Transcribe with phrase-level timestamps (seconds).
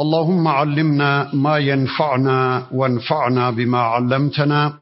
[0.00, 4.80] اللهم علمنا ما ينفعنا وانفعنا بما علمتنا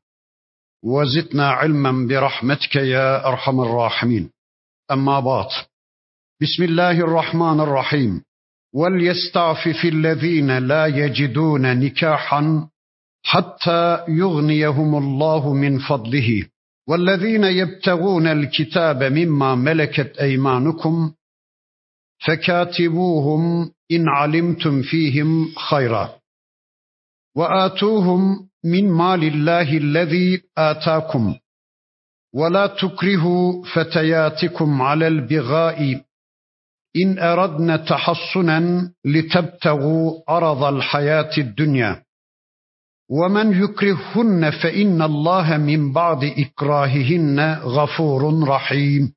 [0.84, 4.30] وزدنا علما برحمتك يا أرحم الراحمين.
[4.90, 5.46] أما بعد
[6.42, 8.22] بسم الله الرحمن الرحيم.
[8.74, 12.68] وليستعفف الذين لا يجدون نكاحا
[13.22, 16.48] حتى يغنيهم الله من فضله.
[16.88, 21.12] والذين يبتغون الكتاب مما ملكت أيمانكم
[22.26, 26.14] فكاتبوهم إن علمتم فيهم خيرا.
[27.36, 31.34] وآتوهم من مال الله الذي آتاكم.
[32.34, 36.04] ولا تكرهوا فتياتكم على البغاء.
[37.04, 42.02] إن أردنا تحصنا لتبتغوا عرض الحياة الدنيا.
[43.10, 49.12] ومن يكرههن فإن الله من بعد إكراههن غفور رحيم.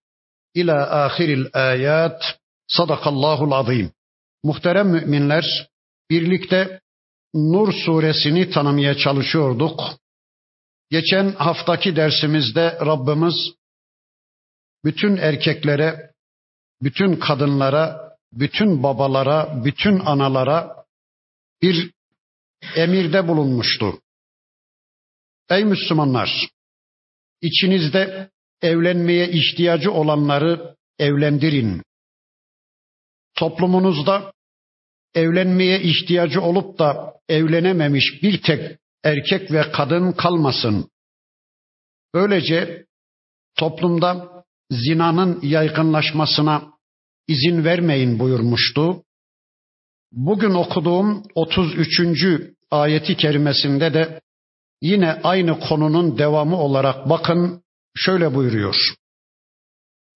[0.58, 2.20] إلى آخر الآيات.
[2.78, 3.92] Sadakallahul azim.
[4.46, 5.70] Muhterem müminler,
[6.10, 6.82] birlikte
[7.34, 9.82] Nur suresini tanımaya çalışıyorduk.
[10.90, 13.54] Geçen haftaki dersimizde Rabbimiz
[14.84, 16.12] bütün erkeklere,
[16.82, 20.86] bütün kadınlara, bütün babalara, bütün analara
[21.62, 21.92] bir
[22.76, 24.00] emirde bulunmuştu.
[25.50, 26.50] Ey Müslümanlar,
[27.42, 28.30] içinizde
[28.62, 31.84] evlenmeye ihtiyacı olanları evlendirin
[33.36, 34.35] toplumunuzda
[35.15, 40.91] evlenmeye ihtiyacı olup da evlenememiş bir tek erkek ve kadın kalmasın.
[42.15, 42.87] Böylece
[43.59, 44.31] toplumda
[44.71, 46.73] zinanın yaygınlaşmasına
[47.29, 49.03] izin vermeyin buyurmuştu.
[50.13, 52.01] Bugün okuduğum 33.
[52.71, 54.21] ayeti kerimesinde de
[54.83, 57.63] yine aynı konunun devamı olarak bakın
[57.97, 58.77] şöyle buyuruyor.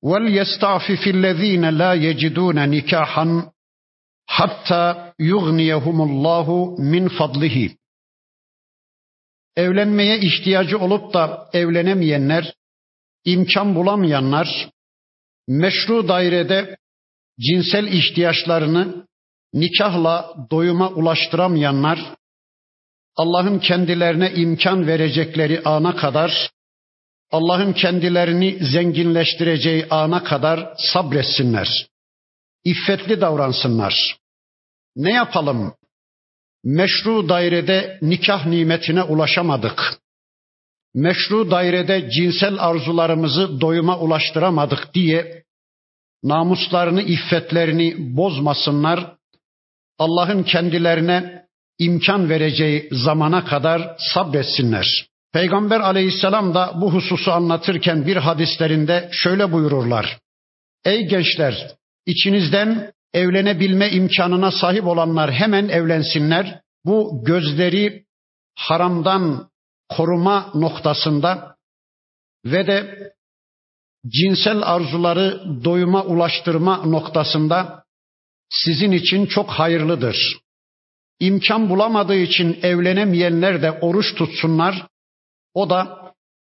[0.03, 3.55] وَلْيَسْتَعْفِفِ الَّذ۪ينَ لَا يَجِدُونَ نِكَاحًا
[4.30, 7.78] hatta yugniyehumullahu min fadlihi.
[9.56, 12.54] Evlenmeye ihtiyacı olup da evlenemeyenler,
[13.26, 14.70] imkan bulamayanlar,
[15.48, 16.78] meşru dairede
[17.40, 19.08] cinsel ihtiyaçlarını
[19.54, 22.00] nikahla doyuma ulaştıramayanlar,
[23.16, 26.52] Allah'ın kendilerine imkan verecekleri ana kadar
[27.32, 31.88] Allah'ın kendilerini zenginleştireceği ana kadar sabretsinler.
[32.64, 34.19] İffetli davransınlar.
[35.00, 35.74] Ne yapalım?
[36.64, 39.82] Meşru dairede nikah nimetine ulaşamadık.
[40.94, 45.44] Meşru dairede cinsel arzularımızı doyuma ulaştıramadık diye
[46.24, 49.16] namuslarını, iffetlerini bozmasınlar.
[50.00, 51.46] Allah'ın kendilerine
[51.78, 55.08] imkan vereceği zamana kadar sabretsinler.
[55.34, 60.20] Peygamber aleyhisselam da bu hususu anlatırken bir hadislerinde şöyle buyururlar.
[60.86, 66.62] Ey gençler, içinizden evlenebilme imkanına sahip olanlar hemen evlensinler.
[66.86, 68.06] Bu gözleri
[68.56, 69.50] haramdan
[69.90, 71.56] koruma noktasında
[72.46, 73.12] ve de
[74.08, 77.84] cinsel arzuları doyuma ulaştırma noktasında
[78.50, 80.40] sizin için çok hayırlıdır.
[81.20, 84.88] İmkan bulamadığı için evlenemeyenler de oruç tutsunlar.
[85.54, 86.00] O da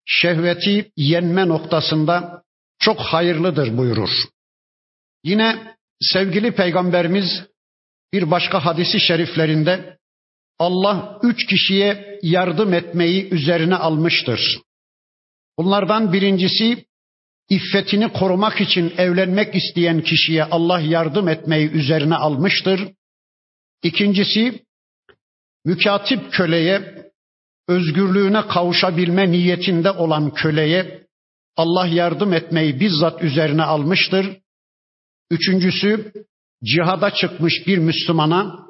[0.07, 2.43] şehveti yenme noktasında
[2.79, 4.11] çok hayırlıdır buyurur.
[5.25, 5.77] Yine
[6.13, 7.45] sevgili peygamberimiz
[8.13, 9.99] bir başka hadisi şeriflerinde
[10.59, 14.61] Allah üç kişiye yardım etmeyi üzerine almıştır.
[15.59, 16.85] Bunlardan birincisi
[17.51, 22.89] iffetini korumak için evlenmek isteyen kişiye Allah yardım etmeyi üzerine almıştır.
[23.83, 24.65] İkincisi
[25.65, 27.05] mükatip köleye
[27.69, 31.05] özgürlüğüne kavuşabilme niyetinde olan köleye
[31.57, 34.44] Allah yardım etmeyi bizzat üzerine almıştır.
[35.32, 36.14] Üçüncüsü
[36.64, 38.70] cihada çıkmış bir Müslümana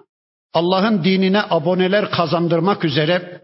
[0.54, 3.42] Allah'ın dinine aboneler kazandırmak üzere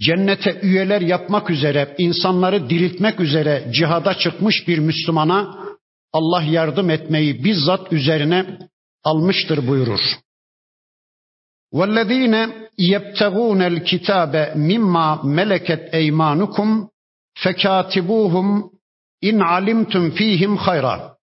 [0.00, 5.66] cennete üyeler yapmak üzere insanları diriltmek üzere cihada çıkmış bir Müslümana
[6.12, 8.58] Allah yardım etmeyi bizzat üzerine
[9.04, 10.00] almıştır buyurur.
[11.72, 12.34] وَالَّذ۪ينَ
[12.78, 14.34] يَبْتَغُونَ الْكِتَابَ
[14.70, 16.88] مِمَّا مَلَكَتْ اَيْمَانُكُمْ
[17.42, 18.48] فَكَاتِبُوهُمْ
[19.28, 21.16] اِنْ عَلِمْتُمْ ف۪يهِمْ خَيْرًا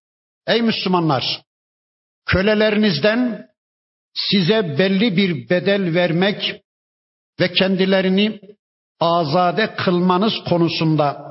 [0.49, 1.43] Ey Müslümanlar!
[2.27, 3.47] Kölelerinizden
[4.15, 6.63] size belli bir bedel vermek,
[7.41, 8.41] ve kendilerini
[9.01, 11.25] azade kılmanız konusunda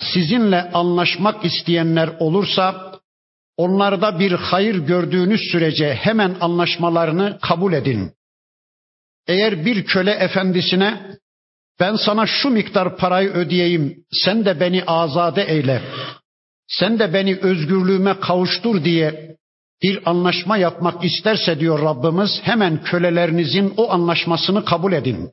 [0.00, 2.94] sizinle anlaşmak isteyenler olursa
[3.56, 8.12] onlarda bir hayır gördüğünüz sürece hemen anlaşmalarını kabul edin.
[9.26, 11.16] Eğer bir köle efendisine
[11.80, 15.82] ben sana şu miktar parayı ödeyeyim, sen de beni azade eyle,
[16.70, 19.36] sen de beni özgürlüğüme kavuştur diye
[19.82, 25.30] bir anlaşma yapmak isterse diyor Rabbimiz, hemen kölelerinizin o anlaşmasını kabul edin.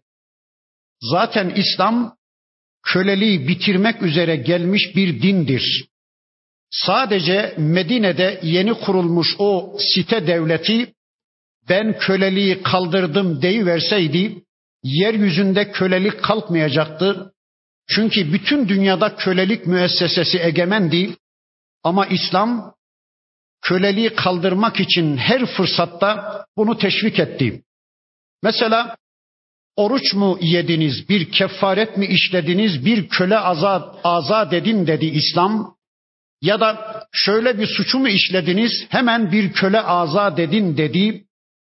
[1.02, 2.16] Zaten İslam
[2.84, 5.88] köleliği bitirmek üzere gelmiş bir dindir.
[6.72, 10.94] Sadece Medine'de yeni kurulmuş o site devleti
[11.70, 14.44] ben köleliği kaldırdım deyiverseydi
[14.84, 17.34] yeryüzünde kölelik kalkmayacaktı.
[17.90, 21.16] Çünkü bütün dünyada kölelik müessesesi egemendi.
[21.84, 22.74] Ama İslam
[23.62, 27.64] köleliği kaldırmak için her fırsatta bunu teşvik etti.
[28.44, 28.98] Mesela
[29.76, 35.78] oruç mu yediniz, bir kefaret mi işlediniz, bir köle azat, azat edin dedi İslam.
[36.42, 41.24] Ya da şöyle bir suçu mu işlediniz, hemen bir köle azat edin dedi.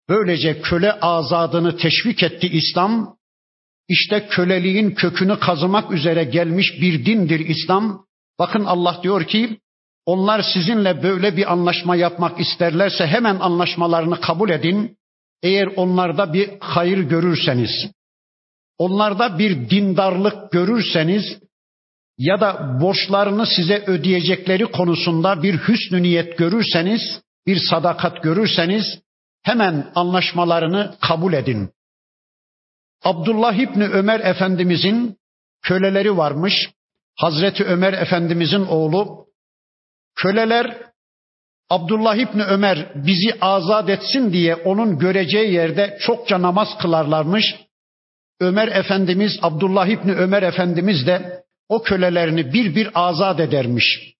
[0.09, 3.17] Böylece köle azadını teşvik etti İslam.
[3.89, 8.07] İşte köleliğin kökünü kazımak üzere gelmiş bir dindir İslam.
[8.39, 9.61] Bakın Allah diyor ki
[10.07, 14.97] onlar sizinle böyle bir anlaşma yapmak isterlerse hemen anlaşmalarını kabul edin.
[15.43, 17.71] Eğer onlarda bir hayır görürseniz,
[18.79, 21.39] onlarda bir dindarlık görürseniz
[22.19, 27.01] ya da borçlarını size ödeyecekleri konusunda bir hüsnü niyet görürseniz,
[27.47, 28.85] bir sadakat görürseniz
[29.43, 31.71] hemen anlaşmalarını kabul edin.
[33.05, 35.17] Abdullah İbni Ömer Efendimizin
[35.63, 36.71] köleleri varmış.
[37.17, 39.27] Hazreti Ömer Efendimizin oğlu.
[40.17, 40.76] Köleler
[41.70, 47.44] Abdullah İbni Ömer bizi azat etsin diye onun göreceği yerde çokça namaz kılarlarmış.
[48.41, 54.14] Ömer Efendimiz, Abdullah İbni Ömer Efendimiz de o kölelerini bir bir azat edermiş.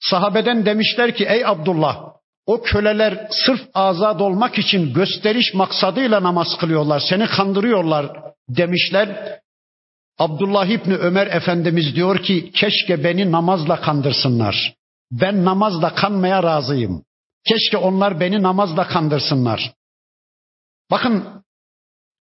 [0.00, 2.14] Sahabeden demişler ki ey Abdullah
[2.46, 7.00] o köleler sırf azat olmak için gösteriş maksadıyla namaz kılıyorlar.
[7.08, 8.06] Seni kandırıyorlar
[8.48, 9.38] demişler.
[10.18, 14.74] Abdullah İbni Ömer Efendimiz diyor ki keşke beni namazla kandırsınlar.
[15.20, 17.04] Ben namazla kanmaya razıyım.
[17.48, 19.72] Keşke onlar beni namazla kandırsınlar.
[20.90, 21.44] Bakın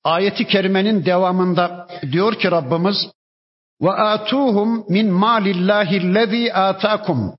[0.04, 2.96] ayeti kerimenin devamında diyor ki Rabbimiz
[3.82, 7.36] ve atuhum min malillahi lezi atakum.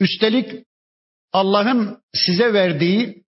[0.00, 0.66] Üstelik
[1.32, 3.24] Allah'ın size verdiği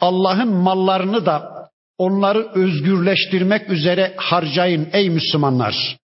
[0.00, 1.68] Allah'ın mallarını da
[1.98, 5.98] onları özgürleştirmek üzere harcayın ey Müslümanlar.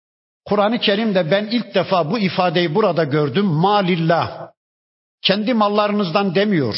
[0.46, 3.46] Kur'an-ı Kerim'de ben ilk defa bu ifadeyi burada gördüm.
[3.46, 4.53] Malillah.
[5.24, 6.76] Kendi mallarınızdan demiyor.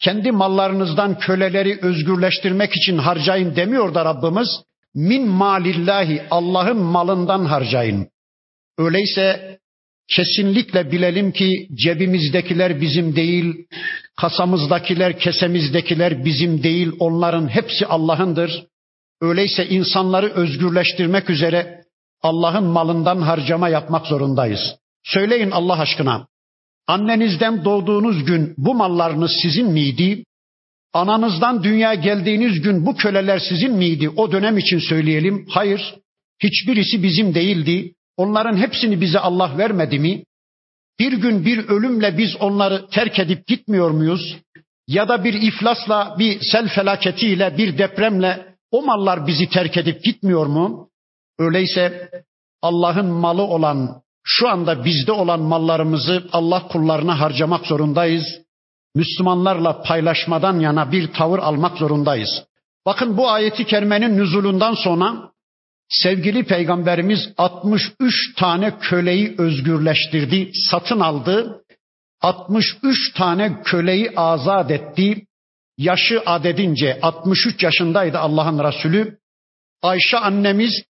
[0.00, 4.48] Kendi mallarınızdan köleleri özgürleştirmek için harcayın demiyor da Rabbimiz.
[4.94, 8.08] Min malillahi Allah'ın malından harcayın.
[8.78, 9.58] Öyleyse
[10.16, 13.54] kesinlikle bilelim ki cebimizdekiler bizim değil,
[14.16, 18.66] kasamızdakiler, kesemizdekiler bizim değil, onların hepsi Allah'ındır.
[19.20, 21.84] Öyleyse insanları özgürleştirmek üzere
[22.22, 24.60] Allah'ın malından harcama yapmak zorundayız.
[25.04, 26.26] Söyleyin Allah aşkına.
[26.86, 30.24] Annenizden doğduğunuz gün bu mallarınız sizin miydi?
[30.92, 34.08] Ananızdan dünya geldiğiniz gün bu köleler sizin miydi?
[34.08, 35.46] O dönem için söyleyelim.
[35.48, 35.94] Hayır.
[36.42, 37.94] Hiçbirisi bizim değildi.
[38.16, 40.24] Onların hepsini bize Allah vermedi mi?
[40.98, 44.36] Bir gün bir ölümle biz onları terk edip gitmiyor muyuz?
[44.88, 50.46] Ya da bir iflasla, bir sel felaketiyle, bir depremle o mallar bizi terk edip gitmiyor
[50.46, 50.90] mu?
[51.38, 52.10] Öyleyse
[52.62, 58.24] Allah'ın malı olan, şu anda bizde olan mallarımızı Allah kullarına harcamak zorundayız.
[58.94, 62.44] Müslümanlarla paylaşmadan yana bir tavır almak zorundayız.
[62.86, 65.30] Bakın bu ayeti kerimenin nüzulundan sonra
[65.88, 71.64] sevgili peygamberimiz 63 tane köleyi özgürleştirdi, satın aldı.
[72.20, 75.26] 63 tane köleyi azat etti.
[75.78, 79.18] Yaşı adedince 63 yaşındaydı Allah'ın Resulü.
[79.82, 80.82] Ayşe annemiz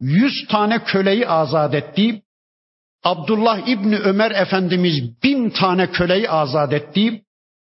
[0.00, 2.22] 100 tane köleyi azat etti.
[3.08, 7.22] Abdullah İbni Ömer Efendimiz bin tane köleyi azat etti.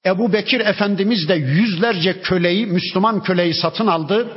[0.07, 4.29] Ebu Bekir Efendimiz de yüzlerce köleyi, Müslüman köleyi satın aldı.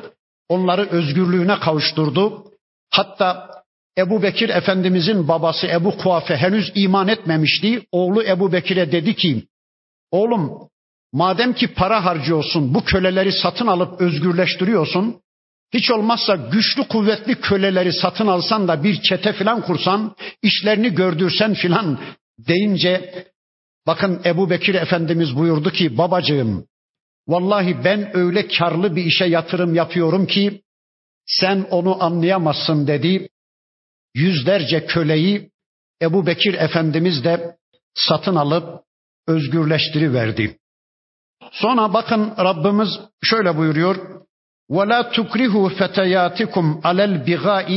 [0.49, 2.43] Onları özgürlüğüne kavuşturdu.
[2.91, 3.49] Hatta
[3.97, 7.85] Ebu Bekir Efendimizin babası Ebu Kuafe henüz iman etmemişti.
[7.91, 9.43] Oğlu Ebu Bekir'e dedi ki,
[10.11, 10.69] oğlum
[11.13, 15.21] madem ki para harcıyorsun, bu köleleri satın alıp özgürleştiriyorsun,
[15.73, 21.99] hiç olmazsa güçlü kuvvetli köleleri satın alsan da bir çete filan kursan, işlerini gördürsen filan
[22.37, 23.25] deyince
[23.87, 26.67] bakın Ebu Bekir Efendimiz buyurdu ki babacığım
[27.27, 30.61] vallahi ben öyle karlı bir işe yatırım yapıyorum ki
[31.25, 33.29] sen onu anlayamazsın dedi.
[34.15, 35.51] Yüzlerce köleyi
[36.01, 37.57] Ebu Bekir Efendimiz de
[37.95, 38.83] satın alıp
[39.27, 40.57] özgürleştiriverdi.
[41.51, 42.89] Sonra bakın Rabbimiz
[43.23, 44.22] şöyle buyuruyor.
[44.76, 47.68] وَلَا تُكْرِهُ فَتَيَاتِكُمْ عَلَى الْبِغَاءِ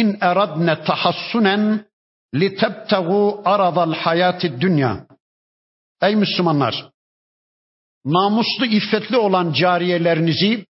[0.00, 1.56] اِنْ اَرَدْنَ تَحَسُّنًا
[2.40, 5.06] لِتَبْتَغُوا عَرَضَ الْحَيَاةِ الدُّنْيَا
[6.02, 6.90] Ey Müslümanlar!
[8.04, 10.66] Namuslu, iffetli olan cariyelerinizi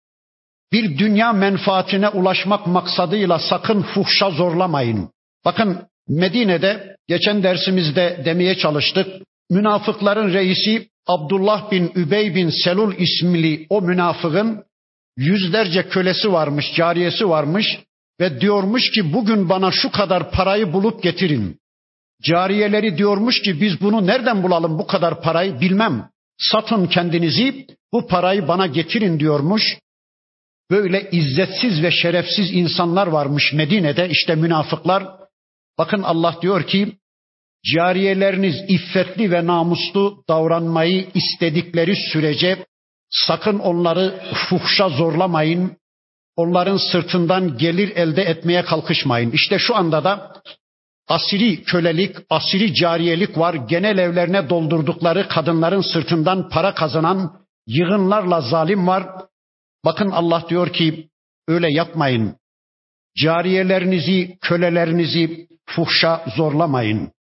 [0.72, 5.10] bir dünya menfaatine ulaşmak maksadıyla sakın fuhşa zorlamayın.
[5.46, 9.08] Bakın Medine'de geçen dersimizde demeye çalıştık.
[9.50, 14.64] Münafıkların reisi Abdullah bin Übey bin Selul isimli o münafığın
[15.17, 17.79] yüzlerce kölesi varmış, cariyesi varmış
[18.21, 21.59] ve diyormuş ki bugün bana şu kadar parayı bulup getirin.
[22.23, 26.11] Cariyeleri diyormuş ki biz bunu nereden bulalım bu kadar parayı bilmem.
[26.39, 29.79] Satın kendinizi bu parayı bana getirin diyormuş.
[30.71, 35.07] Böyle izzetsiz ve şerefsiz insanlar varmış Medine'de işte münafıklar.
[35.79, 36.93] Bakın Allah diyor ki
[37.75, 42.67] cariyeleriniz iffetli ve namuslu davranmayı istedikleri sürece
[43.11, 45.77] sakın onları fuhşa zorlamayın.
[46.37, 49.31] Onların sırtından gelir elde etmeye kalkışmayın.
[49.31, 50.33] İşte şu anda da
[51.09, 53.55] asiri kölelik, asiri cariyelik var.
[53.55, 57.33] Genel evlerine doldurdukları kadınların sırtından para kazanan
[57.67, 59.07] yığınlarla zalim var.
[59.85, 61.09] Bakın Allah diyor ki
[61.49, 62.37] öyle yapmayın.
[63.17, 67.13] Cariyelerinizi, kölelerinizi fuhşa zorlamayın.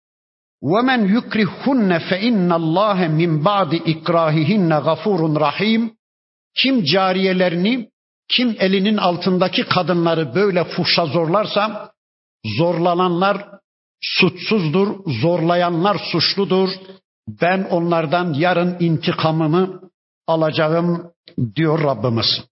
[0.64, 5.96] وَمَنْ يُكْرِهُنَّ فَاِنَّ اللّٰهَ مِنْ بَعْدِ اِكْرَاهِهِنَّ غَفُورٌ rahim.
[6.56, 7.90] Kim cariyelerini,
[8.30, 11.92] kim elinin altındaki kadınları böyle fuhşa zorlarsa,
[12.58, 13.48] zorlananlar
[14.02, 14.88] suçsuzdur,
[15.22, 16.70] zorlayanlar suçludur.
[17.28, 19.82] Ben onlardan yarın intikamımı
[20.28, 21.12] alacağım
[21.56, 22.44] diyor Rabbimiz.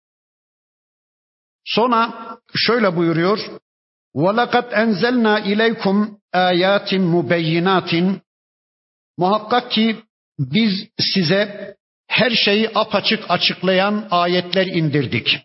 [1.65, 2.13] Sonra
[2.55, 3.39] şöyle buyuruyor.
[4.15, 8.20] وَلَقَدْ اَنْزَلْنَا اِلَيْكُمْ ayatin mubeyyinatin
[9.18, 9.96] muhakkak ki
[10.38, 11.74] biz size
[12.08, 15.38] her şeyi apaçık açıklayan ayetler indirdik.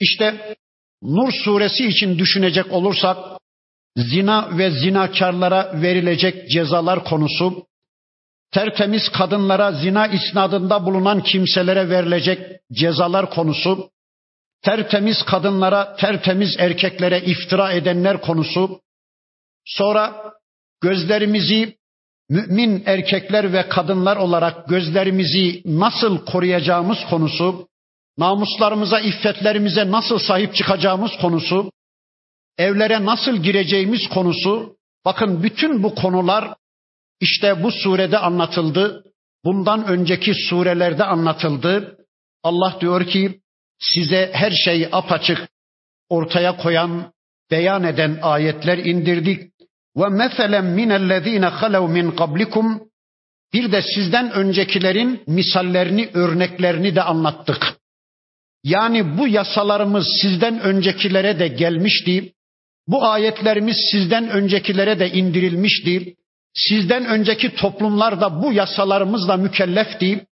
[0.00, 0.56] İşte
[1.02, 3.16] Nur suresi için düşünecek olursak
[3.96, 7.66] zina ve zinakarlara verilecek cezalar konusu,
[8.52, 13.90] tertemiz kadınlara zina isnadında bulunan kimselere verilecek cezalar konusu,
[14.62, 18.80] tertemiz kadınlara, tertemiz erkeklere iftira edenler konusu,
[19.64, 20.32] sonra
[20.80, 21.76] gözlerimizi
[22.28, 27.68] mümin erkekler ve kadınlar olarak gözlerimizi nasıl koruyacağımız konusu,
[28.18, 31.72] namuslarımıza, iffetlerimize nasıl sahip çıkacağımız konusu,
[32.58, 36.54] evlere nasıl gireceğimiz konusu, bakın bütün bu konular
[37.20, 39.04] işte bu surede anlatıldı.
[39.44, 41.96] Bundan önceki surelerde anlatıldı.
[42.42, 43.40] Allah diyor ki
[43.78, 45.48] size her şeyi apaçık
[46.08, 47.12] ortaya koyan,
[47.50, 49.50] beyan eden ayetler indirdik.
[49.96, 52.82] Ve meselen minellezine halev min kablikum
[53.52, 57.80] bir de sizden öncekilerin misallerini, örneklerini de anlattık.
[58.64, 62.32] Yani bu yasalarımız sizden öncekilere de gelmişti.
[62.88, 66.14] Bu ayetlerimiz sizden öncekilere de indirilmişti.
[66.54, 70.26] Sizden önceki toplumlar da bu yasalarımızla mükellefti.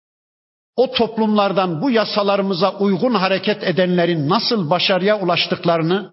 [0.76, 6.12] O toplumlardan bu yasalarımıza uygun hareket edenlerin nasıl başarıya ulaştıklarını,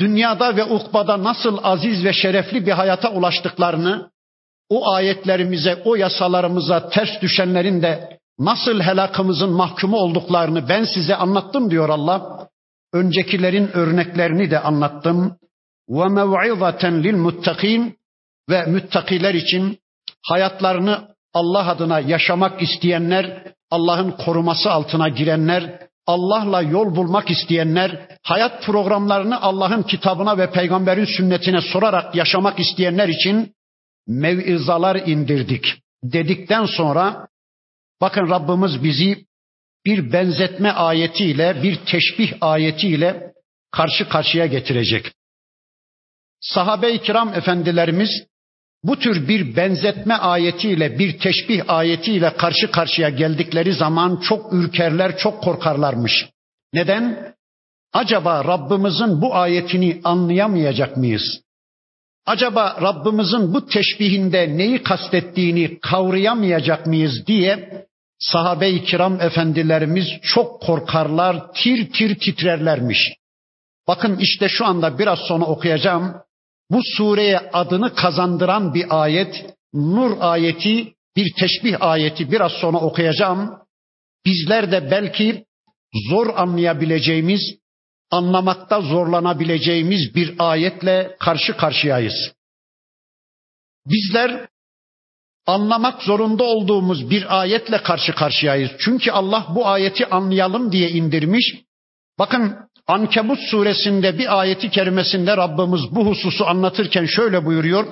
[0.00, 4.10] dünyada ve ukbada nasıl aziz ve şerefli bir hayata ulaştıklarını,
[4.68, 11.88] o ayetlerimize, o yasalarımıza ters düşenlerin de nasıl helakımızın mahkumu olduklarını ben size anlattım diyor
[11.88, 12.48] Allah.
[12.92, 15.36] Öncekilerin örneklerini de anlattım.
[15.88, 17.98] Ve mev'izaten lil muttakin
[18.50, 19.78] ve müttakiler için
[20.26, 29.40] hayatlarını Allah adına yaşamak isteyenler, Allah'ın koruması altına girenler, Allah'la yol bulmak isteyenler, hayat programlarını
[29.42, 33.54] Allah'ın kitabına ve peygamberin sünnetine sorarak yaşamak isteyenler için
[34.06, 35.64] mevizalar indirdik
[36.04, 37.28] dedikten sonra
[38.00, 39.26] bakın Rabbimiz bizi
[39.86, 43.32] bir benzetme ayetiyle, bir teşbih ayetiyle
[43.70, 45.12] karşı karşıya getirecek.
[46.40, 48.10] Sahabe-i kiram efendilerimiz
[48.84, 55.42] bu tür bir benzetme ayetiyle, bir teşbih ayetiyle karşı karşıya geldikleri zaman çok ürkerler, çok
[55.42, 56.28] korkarlarmış.
[56.72, 57.34] Neden?
[57.92, 61.40] Acaba Rabbimizin bu ayetini anlayamayacak mıyız?
[62.26, 67.86] Acaba Rabbimizin bu teşbihinde neyi kastettiğini kavrayamayacak mıyız diye
[68.18, 73.12] sahabe-i kiram efendilerimiz çok korkarlar, tir tir titrerlermiş.
[73.88, 76.14] Bakın işte şu anda biraz sonra okuyacağım.
[76.70, 83.58] Bu sureye adını kazandıran bir ayet, Nur ayeti, bir teşbih ayeti biraz sonra okuyacağım.
[84.26, 85.44] Bizler de belki
[86.10, 87.40] zor anlayabileceğimiz
[88.10, 92.32] anlamakta zorlanabileceğimiz bir ayetle karşı karşıyayız.
[93.86, 94.48] Bizler
[95.46, 98.70] anlamak zorunda olduğumuz bir ayetle karşı karşıyayız.
[98.78, 101.54] Çünkü Allah bu ayeti anlayalım diye indirmiş.
[102.18, 102.56] Bakın
[102.89, 107.85] Ankebut suresinde bir ayeti kerimesinde Rabbimiz bu hususu anlatırken şöyle buyuruyor.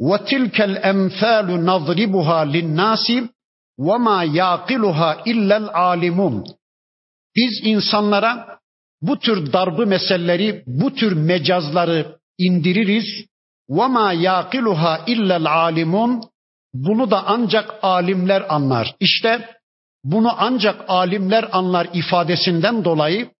[0.00, 3.06] وَتِلْكَ الْاَمْثَالُ نَضْرِبُهَا لِلنَّاسِ
[3.86, 6.44] وَمَا يَعْقِلُهَا اِلَّا الْعَالِمُونَ
[7.36, 8.58] Biz insanlara
[9.02, 13.04] bu tür darbı meseleleri, bu tür mecazları indiririz.
[13.68, 16.22] وَمَا يَعْقِلُهَا اِلَّا الْعَالِمُونَ
[16.74, 18.94] Bunu da ancak alimler anlar.
[19.00, 19.48] İşte
[20.04, 23.30] bunu ancak alimler anlar ifadesinden dolayı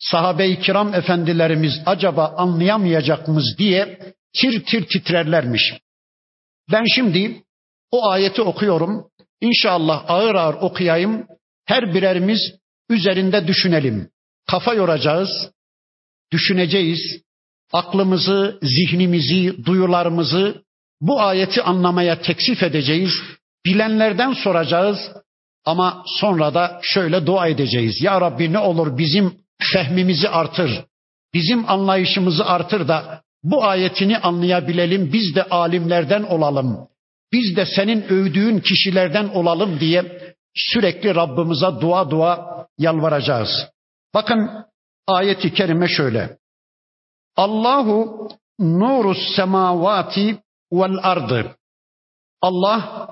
[0.00, 3.98] sahabe-i kiram efendilerimiz acaba anlayamayacak mıyız diye
[4.40, 5.74] tir tir titrerlermiş.
[6.72, 7.42] Ben şimdi
[7.90, 9.10] o ayeti okuyorum.
[9.40, 11.26] İnşallah ağır ağır okuyayım.
[11.64, 12.40] Her birerimiz
[12.88, 14.10] üzerinde düşünelim.
[14.46, 15.50] Kafa yoracağız,
[16.32, 17.22] düşüneceğiz.
[17.72, 20.62] Aklımızı, zihnimizi, duyularımızı
[21.00, 23.10] bu ayeti anlamaya teksif edeceğiz.
[23.66, 24.98] Bilenlerden soracağız
[25.64, 28.02] ama sonra da şöyle dua edeceğiz.
[28.02, 29.34] Ya Rabbi ne olur bizim
[29.72, 30.84] fehmimizi artır.
[31.34, 35.12] Bizim anlayışımızı artır da bu ayetini anlayabilelim.
[35.12, 36.88] Biz de alimlerden olalım.
[37.32, 43.50] Biz de senin övdüğün kişilerden olalım diye sürekli Rabbimize dua dua yalvaracağız.
[44.14, 44.50] Bakın
[45.06, 46.38] ayeti kerime şöyle.
[47.36, 50.38] Allahu nurus semavati
[50.72, 51.56] vel ardı.
[52.42, 53.08] Allah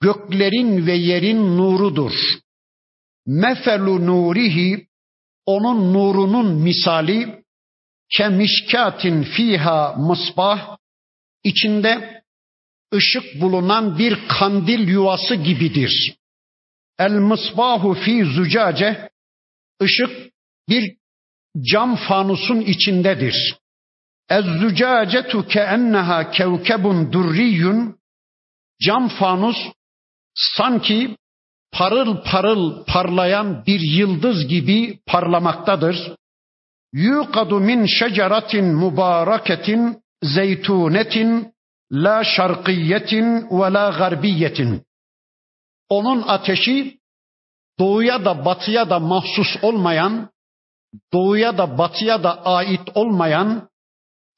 [0.00, 2.12] göklerin ve yerin nurudur.
[3.26, 4.86] Mefelu nurihi
[5.46, 7.44] onun nurunun misali
[8.16, 10.76] kemişkatin fiha mısbah
[11.44, 12.22] içinde
[12.94, 16.16] ışık bulunan bir kandil yuvası gibidir.
[16.98, 19.10] El mısbahu fi zucace
[19.82, 20.32] ışık
[20.68, 20.96] bir
[21.72, 23.56] cam fanusun içindedir.
[24.30, 27.98] Ez zucacetu keenneha kevkebun durriyun
[28.82, 29.56] cam fanus
[30.34, 31.16] sanki
[31.72, 35.96] parıl parıl parlayan bir yıldız gibi parlamaktadır.
[36.92, 41.52] Yuqadu min şeceratin mübareketin zeytunetin
[41.92, 44.82] la şarkiyetin ve la garbiyetin.
[45.88, 46.98] Onun ateşi
[47.78, 50.30] doğuya da batıya da mahsus olmayan,
[51.12, 53.68] doğuya da batıya da ait olmayan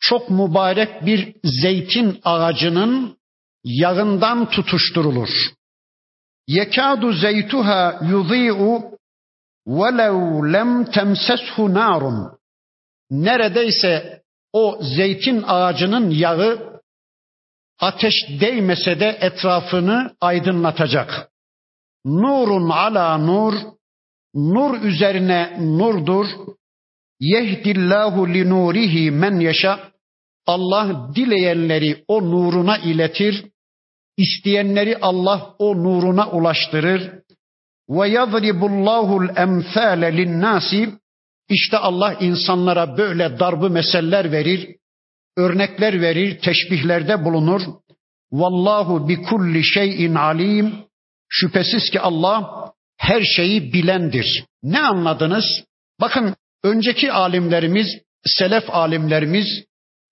[0.00, 3.16] çok mübarek bir zeytin ağacının
[3.64, 5.28] yağından tutuşturulur.
[6.46, 8.98] Yekadu zeytuha yudhi'u
[9.66, 12.18] velev lem temseshu narun.
[13.10, 16.80] Neredeyse o zeytin ağacının yağı
[17.80, 21.30] ateş değmese de etrafını aydınlatacak.
[22.04, 23.54] Nurun ala nur,
[24.34, 26.26] nur üzerine nurdur.
[27.20, 29.92] Yehdillahu li nurihi men yaşa.
[30.46, 33.44] Allah dileyenleri o nuruna iletir.
[34.16, 37.12] İsteyenleri Allah o nuruna ulaştırır.
[37.88, 40.88] Ve yadribullahul emsale linnasi.
[41.48, 44.76] İşte Allah insanlara böyle darbı meseller verir,
[45.36, 47.62] örnekler verir, teşbihlerde bulunur.
[48.32, 50.74] Vallahu bi kulli şeyin alim.
[51.28, 52.64] Şüphesiz ki Allah
[52.98, 54.44] her şeyi bilendir.
[54.62, 55.44] Ne anladınız?
[56.00, 57.88] Bakın önceki alimlerimiz,
[58.24, 59.64] selef alimlerimiz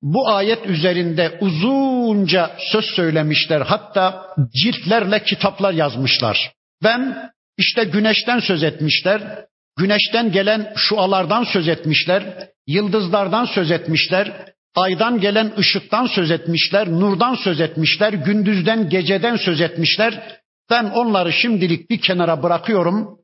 [0.02, 3.60] bu ayet üzerinde uzunca söz söylemişler.
[3.60, 6.52] Hatta ciltlerle kitaplar yazmışlar.
[6.82, 9.44] Ben işte güneşten söz etmişler.
[9.78, 12.48] Güneşten gelen şualardan söz etmişler.
[12.66, 14.52] Yıldızlardan söz etmişler.
[14.74, 16.90] Aydan gelen ışıktan söz etmişler.
[16.90, 18.12] Nurdan söz etmişler.
[18.12, 20.40] Gündüzden, geceden söz etmişler.
[20.70, 23.18] Ben onları şimdilik bir kenara bırakıyorum.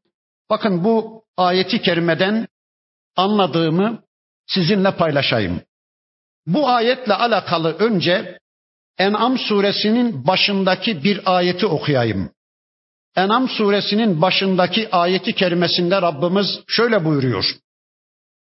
[0.51, 2.49] Bakın bu ayeti kerimeden
[3.17, 4.03] anladığımı
[4.47, 5.61] sizinle paylaşayım.
[6.49, 8.39] Bu ayetle alakalı önce
[8.99, 12.31] En'am suresinin başındaki bir ayeti okuyayım.
[13.17, 17.45] En'am suresinin başındaki ayeti kerimesinde Rabbimiz şöyle buyuruyor.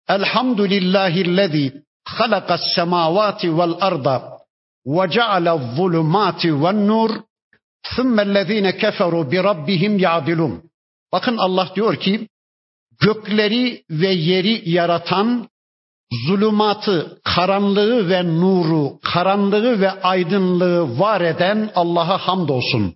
[0.09, 1.73] Elhamdülillahillezî
[2.05, 4.37] halakas semavati vel arda
[4.85, 7.11] ve ceale'z zulumati ven nur
[7.83, 10.63] thummellezîne keferu bi rabbihim ya'dilun.
[11.11, 12.27] Bakın Allah diyor ki
[12.99, 15.49] gökleri ve yeri yaratan
[16.11, 22.95] zulümatı, karanlığı ve nuru, karanlığı ve aydınlığı var eden Allah'a hamdolsun.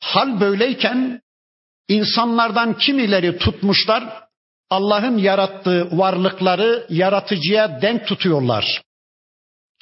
[0.00, 1.20] Hal böyleyken
[1.88, 4.24] insanlardan kimileri tutmuşlar,
[4.70, 8.82] Allah'ın yarattığı varlıkları yaratıcıya denk tutuyorlar.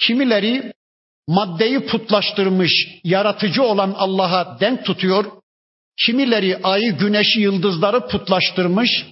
[0.06, 0.72] Kimileri
[1.28, 2.72] maddeyi putlaştırmış,
[3.04, 5.24] yaratıcı olan Allah'a denk tutuyor.
[6.06, 9.06] Kimileri ayı, güneşi, yıldızları putlaştırmış,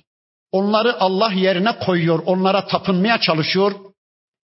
[0.52, 3.72] onları Allah yerine koyuyor, onlara tapınmaya çalışıyor.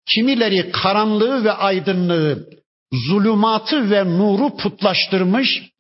[0.10, 2.50] Kimileri karanlığı ve aydınlığı,
[2.94, 5.74] zulümatı ve nuru putlaştırmış,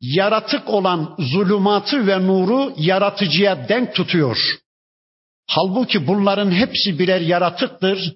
[0.00, 4.58] yaratık olan zulümatı ve nuru yaratıcıya denk tutuyor.
[5.50, 8.14] Halbuki bunların hepsi birer yaratıktır.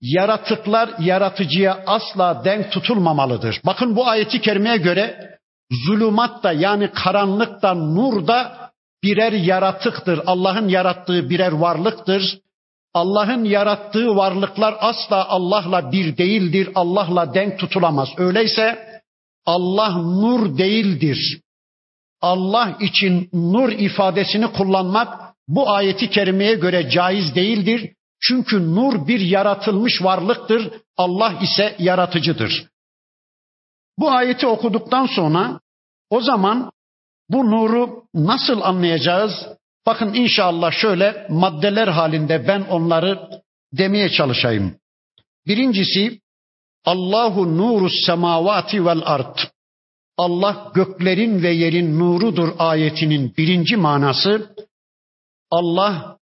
[0.00, 3.60] Yaratıklar yaratıcıya asla denk tutulmamalıdır.
[3.66, 5.30] Bakın bu ayeti kerimeye göre
[5.86, 8.65] zulümat da yani karanlık da nur da
[9.02, 10.20] birer yaratıktır.
[10.26, 12.40] Allah'ın yarattığı birer varlıktır.
[12.94, 16.68] Allah'ın yarattığı varlıklar asla Allah'la bir değildir.
[16.74, 18.08] Allah'la denk tutulamaz.
[18.16, 18.86] Öyleyse
[19.46, 21.40] Allah nur değildir.
[22.20, 27.92] Allah için nur ifadesini kullanmak bu ayeti kerimeye göre caiz değildir.
[28.20, 30.70] Çünkü nur bir yaratılmış varlıktır.
[30.96, 32.66] Allah ise yaratıcıdır.
[33.98, 35.60] Bu ayeti okuduktan sonra
[36.10, 36.70] o zaman
[37.30, 39.32] bu nuru nasıl anlayacağız?
[39.86, 43.28] Bakın inşallah şöyle maddeler halinde ben onları
[43.72, 44.76] demeye çalışayım.
[45.46, 46.20] Birincisi
[46.84, 49.38] Allahu nuru semavati vel ard.
[50.16, 54.54] Allah göklerin ve yerin nurudur ayetinin birinci manası.
[55.50, 56.18] Allah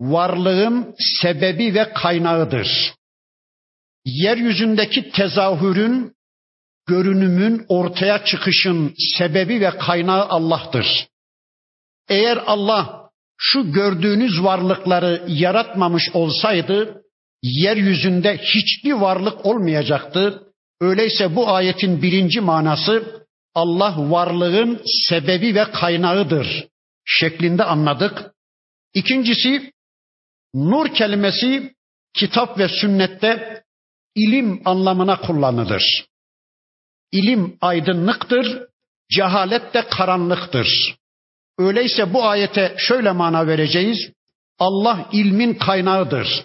[0.00, 2.94] varlığın sebebi ve kaynağıdır.
[4.04, 6.14] Yeryüzündeki tezahürün,
[6.88, 10.86] görünümün ortaya çıkışın sebebi ve kaynağı Allah'tır.
[12.08, 17.02] Eğer Allah şu gördüğünüz varlıkları yaratmamış olsaydı
[17.42, 20.42] yeryüzünde hiçbir varlık olmayacaktı.
[20.80, 23.24] Öyleyse bu ayetin birinci manası
[23.54, 26.66] Allah varlığın sebebi ve kaynağıdır
[27.04, 28.32] şeklinde anladık.
[28.94, 29.72] İkincisi
[30.54, 31.74] nur kelimesi
[32.14, 33.62] kitap ve sünnette
[34.14, 36.08] ilim anlamına kullanılır.
[37.12, 38.62] İlim aydınlıktır,
[39.10, 40.96] cehalet de karanlıktır.
[41.58, 44.12] Öyleyse bu ayete şöyle mana vereceğiz.
[44.58, 46.44] Allah ilmin kaynağıdır.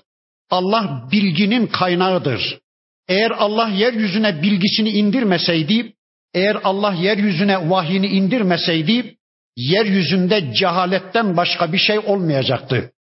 [0.49, 2.59] Allah bilginin kaynağıdır.
[3.07, 5.93] Eğer Allah yeryüzüne bilgisini indirmeseydi,
[6.33, 9.17] eğer Allah yeryüzüne vahyini indirmeseydi,
[9.57, 12.91] yeryüzünde cehaletten başka bir şey olmayacaktı.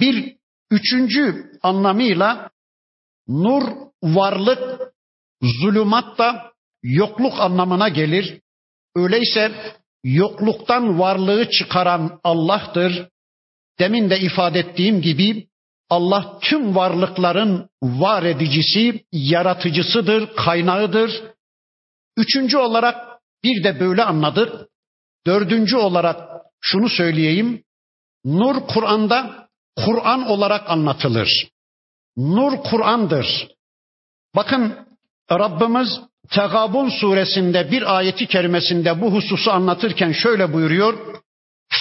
[0.00, 0.36] Bir
[0.70, 2.50] üçüncü anlamıyla
[3.28, 3.62] nur
[4.02, 4.80] varlık,
[5.42, 6.52] zulümat da
[6.82, 8.40] yokluk anlamına gelir.
[8.96, 9.52] Öyleyse
[10.04, 13.08] yokluktan varlığı çıkaran Allah'tır.
[13.78, 15.48] Demin de ifade ettiğim gibi
[15.90, 21.22] Allah tüm varlıkların var edicisi, yaratıcısıdır, kaynağıdır.
[22.16, 24.68] Üçüncü olarak bir de böyle anladık.
[25.26, 27.64] Dördüncü olarak şunu söyleyeyim.
[28.24, 31.48] Nur Kur'an'da Kur'an olarak anlatılır.
[32.16, 33.48] Nur Kur'an'dır.
[34.36, 34.76] Bakın
[35.30, 35.88] Rabbimiz
[36.30, 41.22] Tegabun suresinde bir ayeti kerimesinde bu hususu anlatırken şöyle buyuruyor.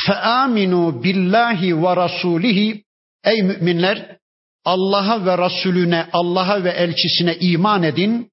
[0.06, 2.84] Feaminu billahi ve rasulihi
[3.23, 4.17] Ey müminler
[4.65, 8.32] Allah'a ve Resulüne, Allah'a ve elçisine iman edin.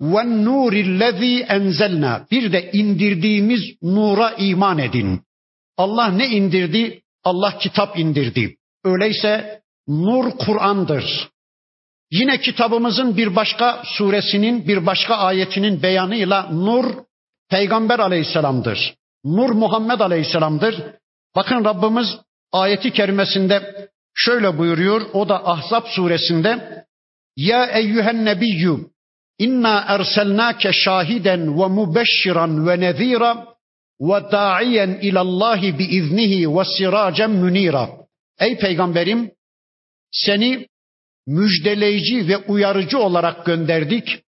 [0.00, 2.26] Ve nurillezî enzelna.
[2.30, 5.20] Bir de indirdiğimiz nura iman edin.
[5.76, 7.02] Allah ne indirdi?
[7.24, 8.56] Allah kitap indirdi.
[8.84, 11.28] Öyleyse nur Kur'an'dır.
[12.10, 16.94] Yine kitabımızın bir başka suresinin bir başka ayetinin beyanıyla nur
[17.50, 18.94] Peygamber aleyhisselamdır.
[19.24, 20.82] Nur Muhammed aleyhisselamdır.
[21.36, 22.06] Bakın Rabbimiz
[22.52, 25.02] ayeti kerimesinde şöyle buyuruyor.
[25.12, 26.84] O da Ahzab suresinde
[27.36, 28.76] Ya eyyühen nebiyyü
[29.38, 33.46] inna erselnake şahiden ve mubeşşiran ve nezira
[34.00, 37.90] ve da'iyen ilallahi biiznihi ve siracen münira.
[38.40, 39.30] Ey peygamberim
[40.10, 40.68] seni
[41.28, 44.22] müjdeleyici ve uyarıcı olarak gönderdik.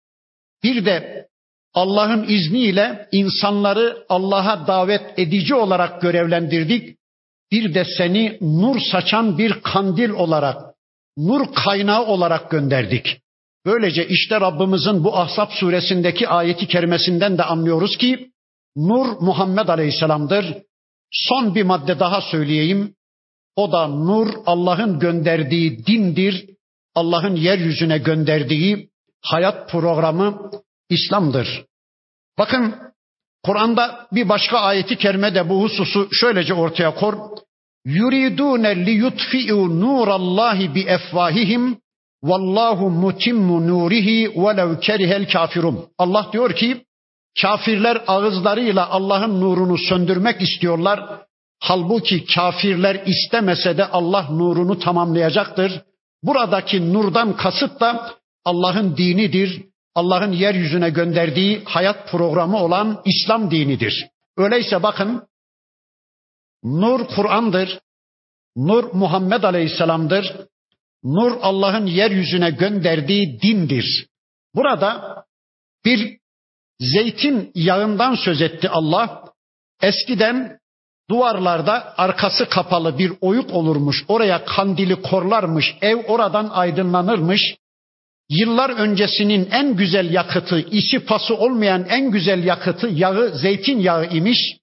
[0.63, 1.27] Bir de
[1.73, 6.97] Allah'ın izniyle insanları Allah'a davet edici olarak görevlendirdik.
[7.51, 10.75] Bir de seni nur saçan bir kandil olarak,
[11.17, 13.21] nur kaynağı olarak gönderdik.
[13.65, 18.31] Böylece işte Rabbimizin bu Ahzab suresindeki ayeti kerimesinden de anlıyoruz ki
[18.75, 20.57] nur Muhammed Aleyhisselam'dır.
[21.11, 22.93] Son bir madde daha söyleyeyim.
[23.55, 26.58] O da nur Allah'ın gönderdiği dindir.
[26.95, 28.89] Allah'ın yeryüzüne gönderdiği
[29.21, 30.51] hayat programı
[30.89, 31.65] İslam'dır.
[32.37, 32.75] Bakın
[33.43, 37.13] Kur'an'da bir başka ayeti kerime de bu hususu şöylece ortaya kor.
[37.85, 41.77] Yuridune li yutfi'u nurallahi bi efvahihim
[42.23, 45.85] vallahu mutimmu nurihi velev kerihel kafirun.
[45.97, 46.85] Allah diyor ki
[47.41, 51.19] kafirler ağızlarıyla Allah'ın nurunu söndürmek istiyorlar.
[51.59, 55.81] Halbuki kafirler istemese de Allah nurunu tamamlayacaktır.
[56.23, 59.65] Buradaki nurdan kasıt da Allah'ın dinidir.
[59.95, 64.07] Allah'ın yeryüzüne gönderdiği hayat programı olan İslam dinidir.
[64.37, 65.27] Öyleyse bakın
[66.63, 67.79] nur Kur'an'dır.
[68.55, 70.47] Nur Muhammed Aleyhisselam'dır.
[71.03, 74.07] Nur Allah'ın yeryüzüne gönderdiği dindir.
[74.55, 75.15] Burada
[75.85, 76.19] bir
[76.79, 79.23] zeytin yağından söz etti Allah.
[79.81, 80.59] Eskiden
[81.09, 84.05] duvarlarda arkası kapalı bir oyuk olurmuş.
[84.07, 85.75] Oraya kandili korlarmış.
[85.81, 87.55] Ev oradan aydınlanırmış.
[88.29, 94.57] Yıllar öncesinin en güzel yakıtı, isi pası olmayan en güzel yakıtı yağı zeytin yağı imiş.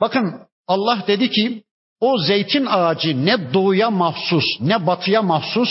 [0.00, 0.34] Bakın
[0.66, 1.62] Allah dedi ki
[2.00, 5.68] o zeytin ağacı ne doğuya mahsus ne batıya mahsus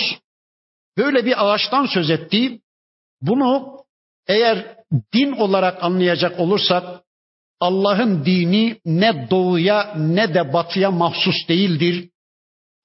[0.97, 2.59] böyle bir ağaçtan söz etti.
[3.21, 3.79] Bunu
[4.27, 4.75] eğer
[5.13, 7.03] din olarak anlayacak olursak
[7.59, 12.09] Allah'ın dini ne doğuya ne de batıya mahsus değildir.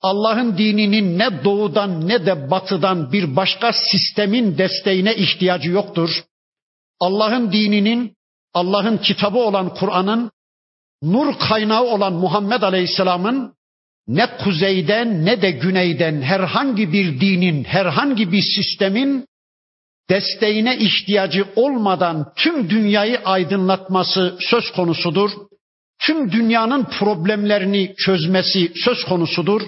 [0.02, 6.24] Allah'ın dininin ne doğudan ne de batıdan bir başka sistemin desteğine ihtiyacı yoktur.
[7.00, 8.16] Allah'ın dininin,
[8.54, 10.30] Allah'ın kitabı olan Kur'an'ın,
[11.02, 13.54] nur kaynağı olan Muhammed Aleyhisselam'ın
[14.08, 19.26] ne kuzeyden ne de güneyden herhangi bir dinin, herhangi bir sistemin
[20.10, 25.30] desteğine ihtiyacı olmadan tüm dünyayı aydınlatması söz konusudur.
[26.02, 29.62] Tüm dünyanın problemlerini çözmesi söz konusudur.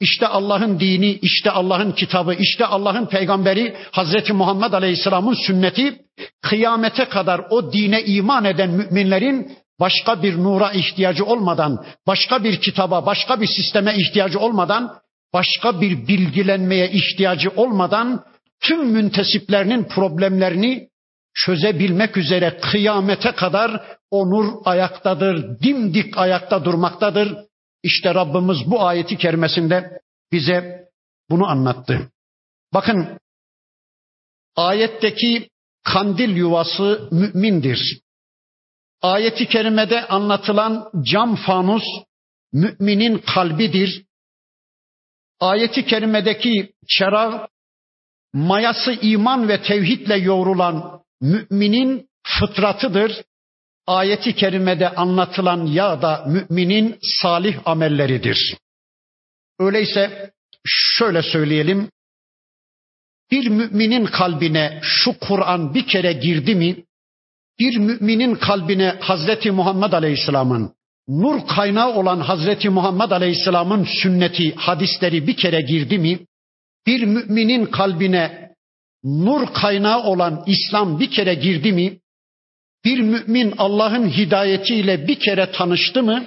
[0.00, 5.98] İşte Allah'ın dini, işte Allah'ın kitabı, işte Allah'ın peygamberi Hazreti Muhammed Aleyhisselam'ın sünneti
[6.42, 13.06] kıyamete kadar o dine iman eden müminlerin başka bir nura ihtiyacı olmadan, başka bir kitaba,
[13.06, 14.94] başka bir sisteme ihtiyacı olmadan,
[15.34, 18.24] başka bir bilgilenmeye ihtiyacı olmadan
[18.60, 20.88] tüm müntesiplerinin problemlerini
[21.34, 27.36] çözebilmek üzere kıyamete kadar o nur ayaktadır, dimdik ayakta durmaktadır.
[27.82, 30.00] İşte Rabbimiz bu ayeti kerimesinde
[30.32, 30.88] bize
[31.30, 32.12] bunu anlattı.
[32.74, 33.18] Bakın
[34.56, 35.48] ayetteki
[35.84, 38.00] kandil yuvası mümindir.
[39.02, 41.84] Ayeti kerimede anlatılan cam fanus
[42.52, 44.04] müminin kalbidir.
[45.40, 47.48] Ayeti kerimedeki çerağ
[48.36, 53.22] mayası iman ve tevhidle yoğrulan müminin fıtratıdır.
[53.86, 58.56] Ayeti kerimede anlatılan yağ da müminin salih amelleridir.
[59.58, 60.32] Öyleyse
[60.66, 61.90] şöyle söyleyelim.
[63.30, 66.84] Bir müminin kalbine şu Kur'an bir kere girdi mi,
[67.58, 70.72] bir müminin kalbine Hazreti Muhammed Aleyhisselam'ın
[71.08, 76.26] nur kaynağı olan Hazreti Muhammed Aleyhisselam'ın sünneti, hadisleri bir kere girdi mi,
[76.86, 78.54] bir müminin kalbine
[79.04, 81.98] nur kaynağı olan İslam bir kere girdi mi,
[82.84, 86.26] bir mümin Allah'ın hidayetiyle bir kere tanıştı mı,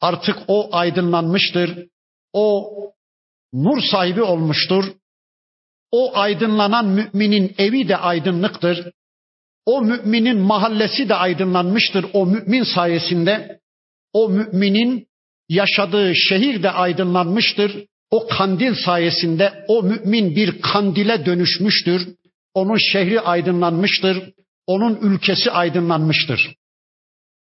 [0.00, 1.86] artık o aydınlanmıştır.
[2.32, 2.72] O
[3.52, 4.84] nur sahibi olmuştur.
[5.90, 8.92] O aydınlanan müminin evi de aydınlıktır.
[9.66, 13.60] O müminin mahallesi de aydınlanmıştır o mümin sayesinde.
[14.12, 15.06] O müminin
[15.48, 17.86] yaşadığı şehir de aydınlanmıştır.
[18.12, 22.08] O kandil sayesinde o mümin bir kandile dönüşmüştür.
[22.54, 24.32] Onun şehri aydınlanmıştır.
[24.66, 26.56] Onun ülkesi aydınlanmıştır.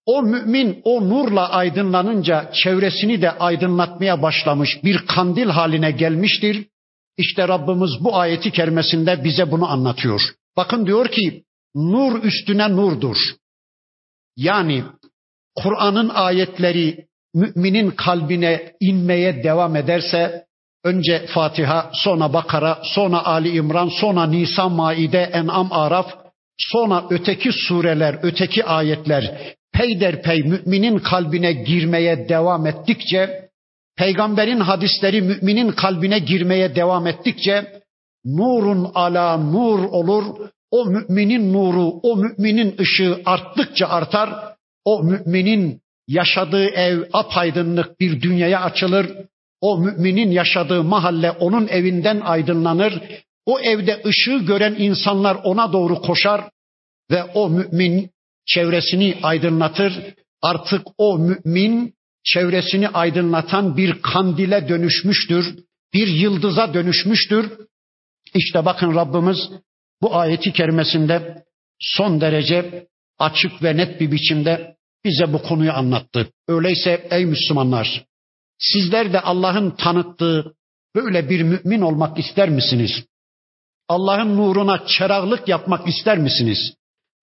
[0.06, 6.68] O mümin o nurla aydınlanınca çevresini de aydınlatmaya başlamış bir kandil haline gelmiştir.
[7.18, 10.22] İşte Rabbimiz bu ayeti kerimesinde bize bunu anlatıyor.
[10.58, 11.44] Bakın diyor ki
[11.76, 13.18] nur üstüne nurdur.
[14.38, 14.84] Yani
[15.56, 20.48] Kur'an'ın ayetleri müminin kalbine inmeye devam ederse
[20.84, 26.08] önce Fatiha, sonra Bakara, sonra Ali İmran, sonra Nisa, Maide, En'am, Araf,
[26.58, 33.50] sonra öteki sureler, öteki ayetler peyderpey müminin kalbine girmeye devam ettikçe,
[33.98, 37.82] peygamberin hadisleri müminin kalbine girmeye devam ettikçe
[38.26, 40.50] nurun ala nur olur.
[40.72, 44.30] O müminin nuru, o müminin ışığı arttıkça artar.
[44.86, 49.08] O müminin yaşadığı ev apaydınlık bir dünyaya açılır.
[49.62, 53.02] O müminin yaşadığı mahalle onun evinden aydınlanır.
[53.46, 56.50] O evde ışığı gören insanlar ona doğru koşar
[57.12, 58.10] ve o mümin
[58.46, 59.93] çevresini aydınlatır.
[60.41, 61.93] Artık o mümin
[62.24, 65.56] çevresini aydınlatan bir kandile dönüşmüştür.
[65.93, 67.52] Bir yıldıza dönüşmüştür.
[68.36, 69.38] İşte bakın Rabbimiz
[70.02, 71.43] bu ayeti kerimesinde
[71.80, 72.88] son derece
[73.20, 76.28] açık ve net bir biçimde bize bu konuyu anlattı.
[76.48, 78.06] Öyleyse ey Müslümanlar,
[78.60, 80.54] sizler de Allah'ın tanıttığı
[80.96, 82.91] böyle bir mümin olmak ister misiniz?
[83.88, 86.74] Allah'ın nuruna çerağlık yapmak ister misiniz?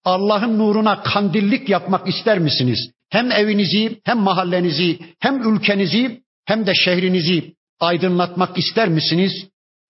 [0.04, 2.90] Allah'ın nuruna kandillik yapmak ister misiniz?
[3.10, 9.32] Hem evinizi, hem mahallenizi, hem ülkenizi, hem de şehrinizi aydınlatmak ister misiniz?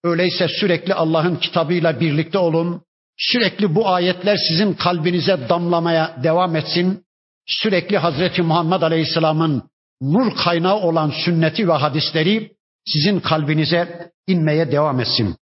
[0.04, 2.82] Öyleyse sürekli Allah'ın kitabıyla birlikte olun.
[3.16, 7.04] Sürekli bu ayetler sizin kalbinize damlamaya devam etsin.
[7.46, 9.62] Sürekli Hazreti Muhammed Aleyhisselam'ın
[10.00, 12.52] nur kaynağı olan sünneti ve hadisleri
[12.86, 15.36] sizin kalbinize inmeye devam etsin.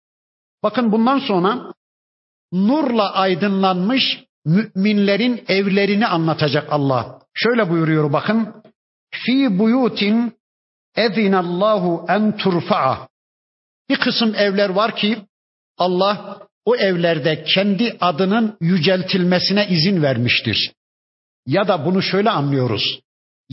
[0.62, 1.72] Bakın bundan sonra
[2.52, 7.18] nurla aydınlanmış müminlerin evlerini anlatacak Allah.
[7.34, 8.62] Şöyle buyuruyor bakın.
[9.10, 10.32] Fi buyutin
[10.96, 13.08] ezinallahu en turfa'a.
[13.88, 15.18] Bir kısım evler var ki
[15.78, 20.72] Allah o evlerde kendi adının yüceltilmesine izin vermiştir.
[21.46, 23.00] Ya da bunu şöyle anlıyoruz.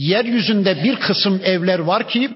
[0.00, 2.30] Yeryüzünde bir kısım evler var ki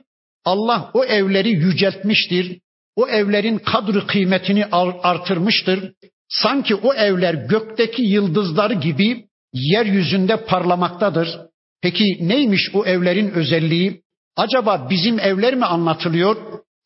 [0.45, 2.61] Allah o evleri yüceltmiştir.
[2.97, 4.67] O evlerin kadri kıymetini
[5.03, 5.93] artırmıştır.
[6.29, 11.39] Sanki o evler gökteki yıldızlar gibi yeryüzünde parlamaktadır.
[11.83, 14.03] Peki neymiş o evlerin özelliği?
[14.37, 16.37] Acaba bizim evler mi anlatılıyor?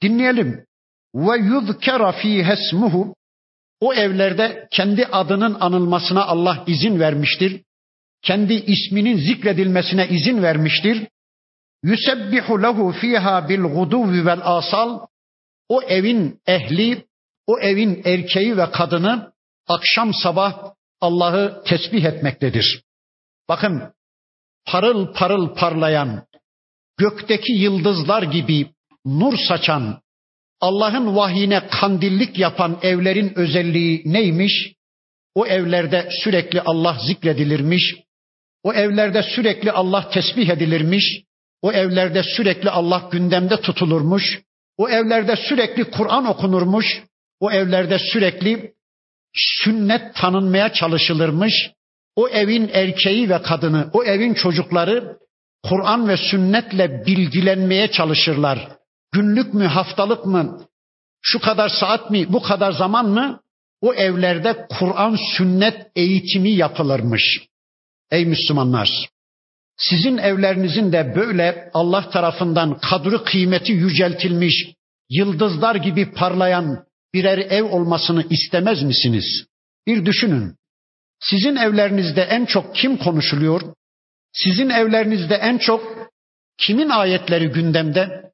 [0.02, 0.64] Dinleyelim.
[1.14, 3.14] Ve yuzkera fiha ismuhu
[3.80, 7.62] o evlerde kendi adının anılmasına Allah izin vermiştir.
[8.22, 11.09] Kendi isminin zikredilmesine izin vermiştir.
[11.83, 15.00] Yusebbihu lehu fiha bil guduvi vel asal.
[15.68, 17.04] O evin ehli,
[17.46, 19.33] o evin erkeği ve kadını
[19.68, 22.83] akşam sabah Allah'ı tesbih etmektedir.
[23.48, 23.92] Bakın
[24.66, 26.26] parıl parıl parlayan,
[26.96, 28.70] gökteki yıldızlar gibi
[29.04, 30.02] nur saçan,
[30.61, 34.72] Allah'ın vahyine kandillik yapan evlerin özelliği neymiş?
[35.35, 37.96] O evlerde sürekli Allah zikredilirmiş.
[38.62, 41.22] O evlerde sürekli Allah tesbih edilirmiş.
[41.62, 44.40] O evlerde sürekli Allah gündemde tutulurmuş.
[44.76, 47.02] O evlerde sürekli Kur'an okunurmuş.
[47.40, 48.72] O evlerde sürekli
[49.34, 51.70] sünnet tanınmaya çalışılırmış.
[52.16, 55.18] O evin erkeği ve kadını, o evin çocukları
[55.64, 58.68] Kur'an ve sünnetle bilgilenmeye çalışırlar.
[59.12, 60.66] Günlük mü, haftalık mı,
[61.22, 63.40] şu kadar saat mi, bu kadar zaman mı?
[63.80, 67.40] O evlerde Kur'an sünnet eğitimi yapılırmış.
[68.10, 69.08] Ey Müslümanlar!
[69.76, 74.74] Sizin evlerinizin de böyle Allah tarafından kadri kıymeti yüceltilmiş,
[75.10, 79.46] yıldızlar gibi parlayan birer ev olmasını istemez misiniz?
[79.86, 80.56] Bir düşünün.
[81.20, 83.60] Sizin evlerinizde en çok kim konuşuluyor?
[84.32, 86.10] Sizin evlerinizde en çok
[86.58, 88.30] kimin ayetleri gündemde?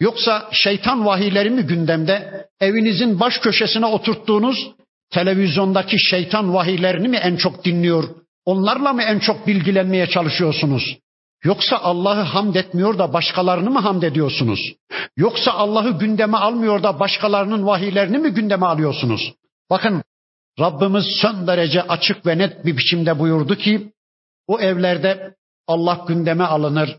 [0.00, 2.46] Yoksa şeytan vahiyleri mi gündemde?
[2.60, 4.70] Evinizin baş köşesine oturttuğunuz
[5.10, 8.04] televizyondaki şeytan vahiylerini mi en çok dinliyor?
[8.44, 10.98] Onlarla mı en çok bilgilenmeye çalışıyorsunuz?
[11.44, 14.60] Yoksa Allah'ı hamd etmiyor da başkalarını mı hamd ediyorsunuz?
[15.16, 19.34] Yoksa Allah'ı gündeme almıyor da başkalarının vahiylerini mi gündeme alıyorsunuz?
[19.70, 20.02] Bakın
[20.60, 23.92] Rabbimiz son derece açık ve net bir biçimde buyurdu ki
[24.46, 25.34] o evlerde
[25.66, 26.98] Allah gündeme alınır.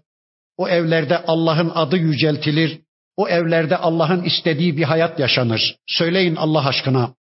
[0.57, 2.79] O evlerde Allah'ın adı yüceltilir.
[3.17, 5.75] O evlerde Allah'ın istediği bir hayat yaşanır.
[5.87, 7.13] Söyleyin Allah aşkına.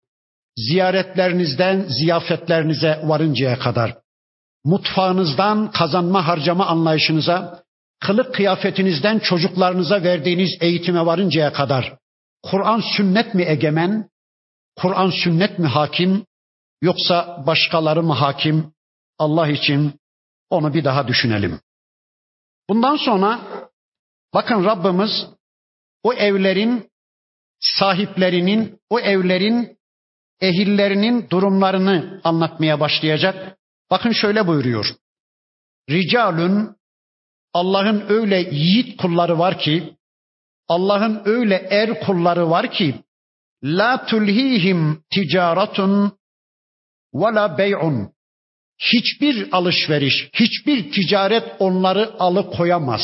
[0.57, 3.97] Ziyaretlerinizden ziyafetlerinize varıncaya kadar,
[4.65, 7.63] mutfağınızdan kazanma harcama anlayışınıza,
[7.99, 11.97] kılık kıyafetinizden çocuklarınıza verdiğiniz eğitime varıncaya kadar
[12.43, 14.09] Kur'an sünnet mi egemen?
[14.75, 16.25] Kur'an sünnet mi hakim?
[16.81, 18.73] Yoksa başkaları mı hakim?
[19.19, 19.99] Allah için
[20.49, 21.59] onu bir daha düşünelim.
[22.69, 23.39] Bundan sonra
[24.33, 25.27] bakın Rabbimiz
[26.03, 26.89] o evlerin
[27.59, 29.77] sahiplerinin, o evlerin
[30.41, 33.57] ehillerinin durumlarını anlatmaya başlayacak.
[33.91, 34.85] Bakın şöyle buyuruyor.
[35.89, 36.75] Ricalun
[37.53, 39.97] Allah'ın öyle yiğit kulları var ki,
[40.67, 43.03] Allah'ın öyle er kulları var ki,
[43.63, 46.17] la tulhihim ticaretun
[47.13, 48.13] ve la bey'un.
[48.79, 53.01] Hiçbir alışveriş, hiçbir ticaret onları alıkoyamaz.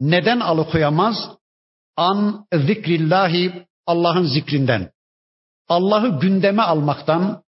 [0.00, 1.16] Neden alıkoyamaz?
[1.96, 4.90] An zikrillahi Allah'ın zikrinden.
[5.68, 7.42] Allah'ı gündeme almaktan,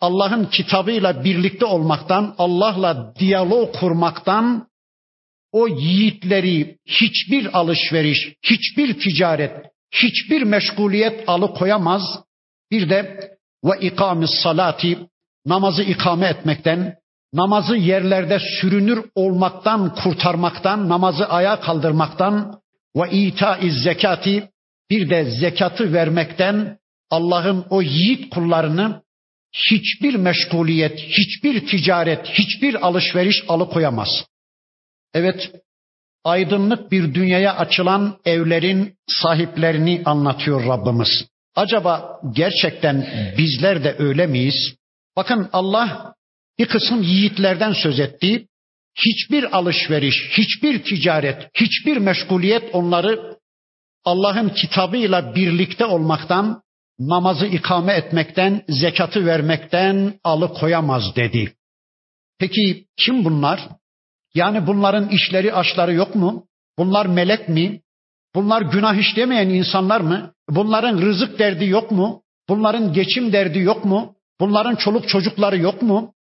[0.00, 4.68] Allah'ın kitabıyla birlikte olmaktan, Allah'la diyalog kurmaktan
[5.52, 12.02] o yiğitleri hiçbir alışveriş, hiçbir ticaret, hiçbir meşguliyet alıkoyamaz.
[12.70, 13.30] Bir de
[13.64, 14.98] ve ikamis salati
[15.46, 16.94] namazı ikame etmekten,
[17.32, 22.60] namazı yerlerde sürünür olmaktan kurtarmaktan, namazı ayağa kaldırmaktan
[22.96, 24.48] ve ita zekati
[24.90, 26.78] bir de zekatı vermekten
[27.10, 29.02] Allah'ın o yiğit kullarını
[29.70, 34.08] hiçbir meşguliyet, hiçbir ticaret, hiçbir alışveriş alıkoyamaz.
[35.14, 35.50] Evet,
[36.24, 41.24] aydınlık bir dünyaya açılan evlerin sahiplerini anlatıyor Rabbimiz.
[41.54, 43.06] Acaba gerçekten
[43.38, 44.74] bizler de öyle miyiz?
[45.16, 46.14] Bakın Allah
[46.58, 48.46] bir kısım yiğitlerden söz etti.
[49.06, 53.36] Hiçbir alışveriş, hiçbir ticaret, hiçbir meşguliyet onları
[54.04, 56.62] Allah'ın kitabıyla birlikte olmaktan,
[56.98, 61.52] namazı ikame etmekten, zekatı vermekten alıkoyamaz dedi.
[62.38, 63.68] Peki kim bunlar?
[64.34, 66.46] Yani bunların işleri aşları yok mu?
[66.78, 67.80] Bunlar melek mi?
[68.34, 70.32] Bunlar günah işlemeyen insanlar mı?
[70.48, 72.22] Bunların rızık derdi yok mu?
[72.48, 74.14] Bunların geçim derdi yok mu?
[74.40, 76.14] Bunların çoluk çocukları yok mu?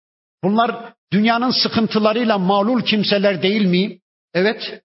[0.43, 3.99] Bunlar dünyanın sıkıntılarıyla mağlul kimseler değil mi?
[4.33, 4.81] Evet.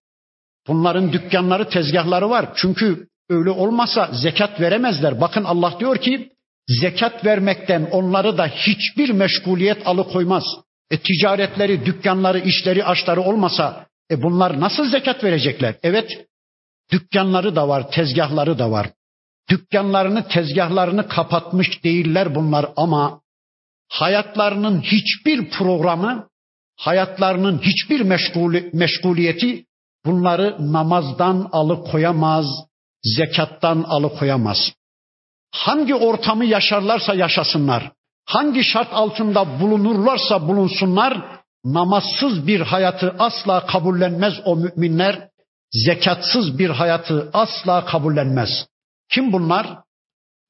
[0.69, 2.53] Bunların dükkanları, tezgahları var.
[2.57, 5.21] Çünkü öyle olmasa zekat veremezler.
[5.21, 6.31] Bakın Allah diyor ki
[6.69, 10.45] zekat vermekten onları da hiçbir meşguliyet alıkoymaz.
[10.91, 15.75] E ticaretleri, dükkanları, işleri, aşları olmasa e bunlar nasıl zekat verecekler?
[15.83, 16.27] Evet.
[16.93, 18.91] Dükkanları da var, tezgahları da var.
[19.51, 23.21] Dükkanlarını, tezgahlarını kapatmış değiller bunlar ama
[23.89, 26.29] hayatlarının hiçbir programı,
[26.77, 29.65] hayatlarının hiçbir meşgul, meşguliyeti
[30.05, 32.47] bunları namazdan alıkoyamaz,
[33.03, 34.73] zekattan alıkoyamaz.
[35.53, 37.93] Hangi ortamı yaşarlarsa yaşasınlar,
[38.27, 45.29] hangi şart altında bulunurlarsa bulunsunlar, namazsız bir hayatı asla kabullenmez o müminler,
[45.73, 48.67] zekatsız bir hayatı asla kabullenmez.
[49.09, 49.79] Kim bunlar?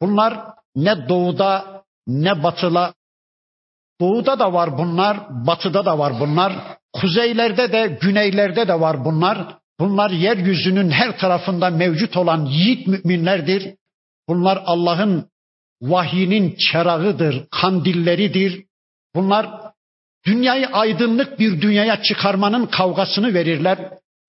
[0.03, 0.47] Bunlar
[0.77, 2.93] ne doğuda ne batıla
[4.01, 6.53] Doğuda da var bunlar, batıda da var bunlar,
[6.93, 9.60] kuzeylerde de, güneylerde de var bunlar.
[9.81, 13.75] Bunlar yeryüzünün her tarafında mevcut olan yiğit müminlerdir.
[14.29, 15.27] Bunlar Allah'ın
[15.83, 18.65] vahyinin çerağıdır, kandilleridir.
[19.15, 19.49] Bunlar
[20.27, 23.79] dünyayı aydınlık bir dünyaya çıkarmanın kavgasını verirler.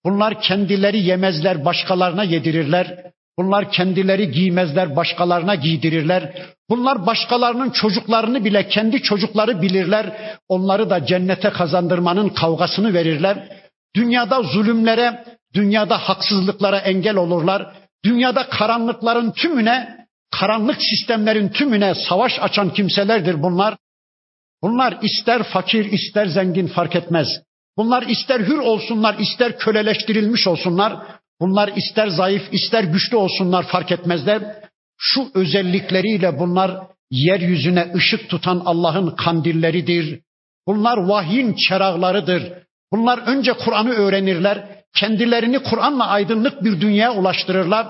[0.06, 3.12] Bunlar kendileri yemezler, başkalarına yedirirler.
[3.38, 6.34] Bunlar kendileri giymezler, başkalarına giydirirler.
[6.70, 10.38] Bunlar başkalarının çocuklarını bile kendi çocukları bilirler.
[10.48, 13.48] Onları da cennete kazandırmanın kavgasını verirler.
[13.96, 15.24] Dünyada zulümlere,
[15.54, 17.76] dünyada haksızlıklara engel olurlar.
[18.06, 23.78] Dünyada karanlıkların tümüne, karanlık sistemlerin tümüne savaş açan kimselerdir bunlar.
[24.62, 27.28] Bunlar ister fakir ister zengin fark etmez.
[27.78, 30.98] Bunlar ister hür olsunlar ister köleleştirilmiş olsunlar.
[31.40, 34.42] Bunlar ister zayıf ister güçlü olsunlar fark etmezler.
[34.98, 40.20] Şu özellikleriyle bunlar yeryüzüne ışık tutan Allah'ın kandilleridir.
[40.68, 42.54] Bunlar vahyin çerağlarıdır.
[42.92, 44.81] Bunlar önce Kur'an'ı öğrenirler.
[44.96, 47.88] Kendilerini Kur'an'la aydınlık bir dünyaya ulaştırırlar.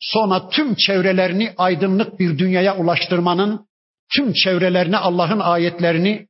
[0.00, 3.66] Sonra tüm çevrelerini aydınlık bir dünyaya ulaştırmanın,
[4.16, 6.28] tüm çevrelerine Allah'ın ayetlerini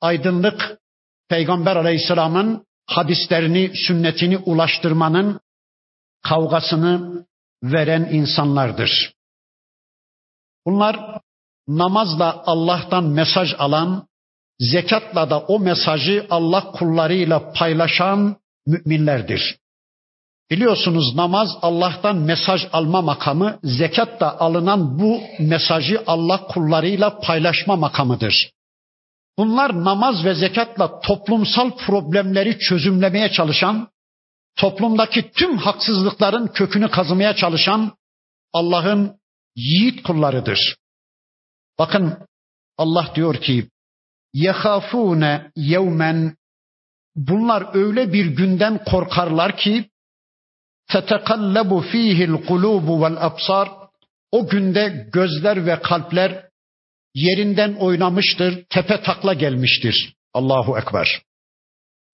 [0.00, 0.78] aydınlık
[1.28, 5.40] Peygamber Aleyhisselam'ın hadislerini, sünnetini ulaştırmanın
[6.22, 7.26] kavgasını
[7.62, 9.14] veren insanlardır.
[10.66, 11.20] Bunlar
[11.68, 14.08] namazla Allah'tan mesaj alan,
[14.58, 19.58] zekatla da o mesajı Allah kullarıyla paylaşan müminlerdir.
[20.50, 28.50] Biliyorsunuz namaz Allah'tan mesaj alma makamı, zekat da alınan bu mesajı Allah kullarıyla paylaşma makamıdır.
[29.38, 33.88] Bunlar namaz ve zekatla toplumsal problemleri çözümlemeye çalışan,
[34.56, 37.96] toplumdaki tüm haksızlıkların kökünü kazımaya çalışan
[38.52, 39.16] Allah'ın
[39.56, 40.76] yiğit kullarıdır.
[41.78, 42.18] Bakın
[42.78, 43.68] Allah diyor ki
[44.34, 46.36] yehafune yevmen
[47.16, 49.90] bunlar öyle bir günden korkarlar ki
[50.88, 53.68] tetekallabu fihil kulubu vel absar
[54.32, 56.46] o günde gözler ve kalpler
[57.14, 60.14] yerinden oynamıştır, tepe takla gelmiştir.
[60.34, 61.22] Allahu Ekber.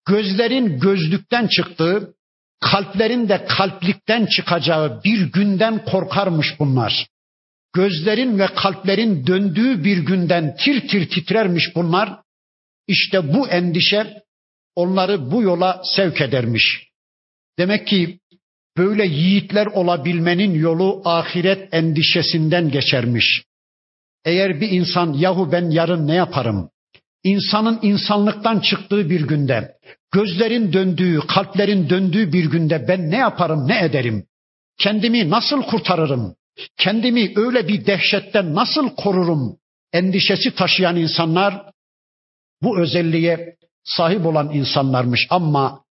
[0.09, 2.15] Gözlerin gözlükten çıktığı,
[2.61, 7.07] kalplerin de kalplikten çıkacağı bir günden korkarmış bunlar.
[7.73, 12.21] Gözlerin ve kalplerin döndüğü bir günden tir tir titrermiş bunlar.
[12.87, 14.23] İşte bu endişe
[14.75, 16.89] onları bu yola sevk edermiş.
[17.59, 18.21] Demek ki
[18.77, 23.43] böyle yiğitler olabilmenin yolu ahiret endişesinden geçermiş.
[24.25, 26.71] Eğer bir insan yahu ben yarın ne yaparım?
[27.25, 29.75] İnsanın insanlıktan çıktığı bir günde,
[30.13, 34.27] gözlerin döndüğü, kalplerin döndüğü bir günde ben ne yaparım, ne ederim?
[34.79, 36.35] Kendimi nasıl kurtarırım?
[36.77, 39.57] Kendimi öyle bir dehşetten nasıl korurum?
[39.93, 41.71] Endişesi taşıyan insanlar
[42.63, 45.82] bu özelliğe sahip olan insanlarmış ama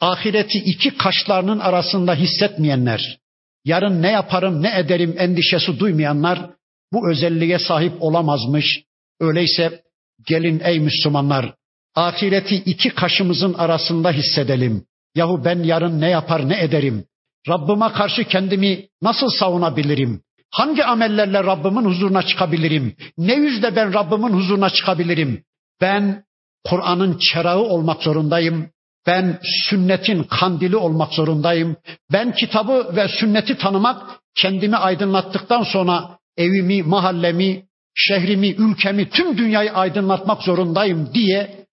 [0.00, 3.18] ahireti iki kaşlarının arasında hissetmeyenler,
[3.64, 6.50] yarın ne yaparım, ne ederim endişesi duymayanlar
[6.92, 8.82] bu özelliğe sahip olamazmış.
[9.20, 9.82] Öyleyse
[10.26, 11.54] gelin ey Müslümanlar
[11.94, 14.84] ahireti iki kaşımızın arasında hissedelim.
[15.14, 17.04] Yahu ben yarın ne yapar ne ederim?
[17.48, 20.20] Rabbime karşı kendimi nasıl savunabilirim?
[20.50, 22.96] Hangi amellerle Rabbimin huzuruna çıkabilirim?
[23.18, 25.44] Ne yüzle ben Rabbimin huzuruna çıkabilirim?
[25.80, 26.24] Ben
[26.64, 28.70] Kur'an'ın çerağı olmak zorundayım.
[29.06, 31.76] Ben sünnetin kandili olmak zorundayım.
[32.12, 40.42] Ben kitabı ve sünneti tanımak, kendimi aydınlattıktan sonra evimi, mahallemi, şehrimi, ülkemi, tüm dünyayı aydınlatmak
[40.42, 41.66] zorundayım diye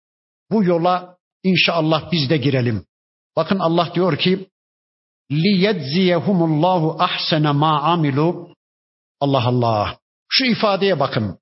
[0.50, 2.84] bu yola inşallah biz de girelim.
[3.36, 4.46] Bakın Allah diyor ki
[5.30, 8.54] liyedziyehumullahu ahsene ma amilu.
[9.20, 9.96] Allah Allah.
[10.28, 11.38] Şu ifadeye bakın.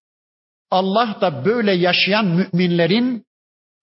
[0.71, 3.25] Allah da böyle yaşayan müminlerin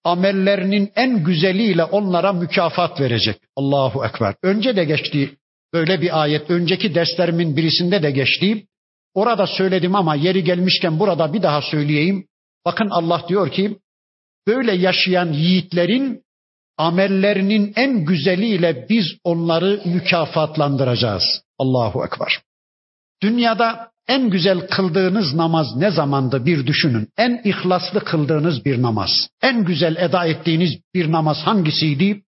[0.06, 3.38] amellerinin en güzeliyle onlara mükafat verecek.
[3.56, 4.36] Allahu Ekber.
[4.44, 5.38] Önce de geçti
[5.74, 6.50] böyle bir ayet.
[6.50, 8.66] Önceki derslerimin birisinde de geçti.
[9.14, 12.28] Orada söyledim ama yeri gelmişken burada bir daha söyleyeyim.
[12.66, 13.78] Bakın Allah diyor ki
[14.48, 16.24] böyle yaşayan yiğitlerin
[16.78, 21.24] amellerinin en güzeliyle biz onları mükafatlandıracağız.
[21.60, 22.42] Allahu Ekber.
[23.24, 27.08] Dünyada en güzel kıldığınız namaz ne zamandı bir düşünün.
[27.18, 29.30] En ihlaslı kıldığınız bir namaz.
[29.42, 32.22] En güzel eda ettiğiniz bir namaz hangisiydi?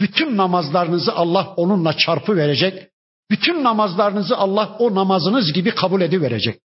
[0.00, 2.88] Bütün namazlarınızı Allah onunla çarpı verecek.
[3.30, 6.60] Bütün namazlarınızı Allah o namazınız gibi kabul ediverecek.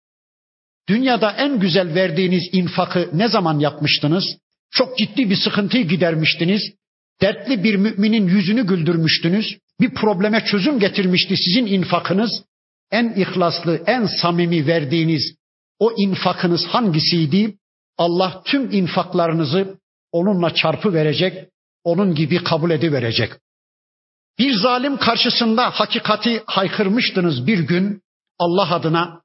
[0.88, 4.24] Dünyada en güzel verdiğiniz infakı ne zaman yapmıştınız?
[4.70, 6.62] Çok ciddi bir sıkıntıyı gidermiştiniz.
[7.20, 9.58] Dertli bir müminin yüzünü güldürmüştünüz.
[9.80, 12.42] Bir probleme çözüm getirmişti sizin infakınız.
[12.90, 15.36] En ihlaslı, en samimi verdiğiniz
[15.78, 17.56] o infakınız hangisiydi?
[17.98, 19.78] Allah tüm infaklarınızı
[20.12, 21.48] onunla çarpı verecek,
[21.84, 23.32] onun gibi kabul ediverecek.
[24.38, 28.02] Bir zalim karşısında hakikati haykırmıştınız bir gün
[28.38, 29.22] Allah adına.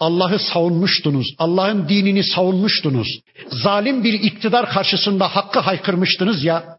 [0.00, 1.26] Allah'ı savunmuştunuz.
[1.38, 3.20] Allah'ın dinini savunmuştunuz.
[3.48, 6.78] Zalim bir iktidar karşısında hakkı haykırmıştınız ya.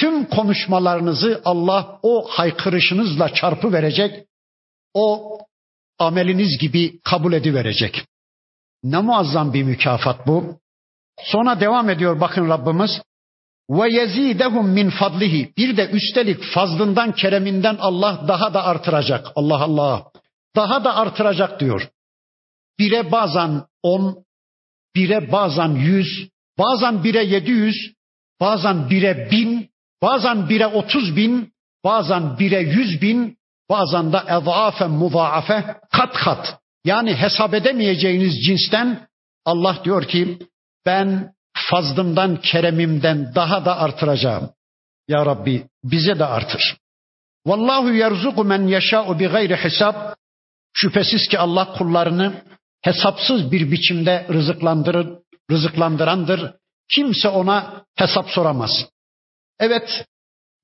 [0.00, 4.25] Tüm konuşmalarınızı Allah o haykırışınızla çarpı verecek.
[4.98, 5.38] O
[5.98, 8.04] ameliniz gibi kabul ediverecek.
[8.82, 10.60] Ne muazzam bir mükafat bu.
[11.24, 13.02] Sonra devam ediyor bakın Rabbimiz.
[13.70, 15.52] Ve yezidehum min fadlihi.
[15.56, 19.26] Bir de üstelik fazlından, kereminden Allah daha da artıracak.
[19.34, 20.10] Allah Allah.
[20.56, 21.88] Daha da artıracak diyor.
[22.78, 24.24] Bire bazen on,
[24.94, 26.28] bire bazen yüz,
[26.58, 27.76] bazen bire yedi yüz,
[28.40, 29.70] bazen bire bin,
[30.02, 31.52] bazen bire otuz bin,
[31.84, 33.38] bazen bire yüz bin,
[33.70, 36.58] bazen de ezaafen muzaafe kat kat.
[36.84, 39.08] Yani hesap edemeyeceğiniz cinsten
[39.44, 40.38] Allah diyor ki
[40.86, 41.34] ben
[41.70, 44.50] fazlımdan, keremimden daha da artıracağım.
[45.08, 46.76] Ya Rabbi bize de artır.
[47.46, 50.16] Vallahu yerzuku men yeşâ'u bi gayri hesap.
[50.72, 52.42] Şüphesiz ki Allah kullarını
[52.82, 55.18] hesapsız bir biçimde rızıklandırır,
[55.50, 56.54] rızıklandırandır.
[56.90, 58.70] Kimse ona hesap soramaz.
[59.58, 60.06] Evet,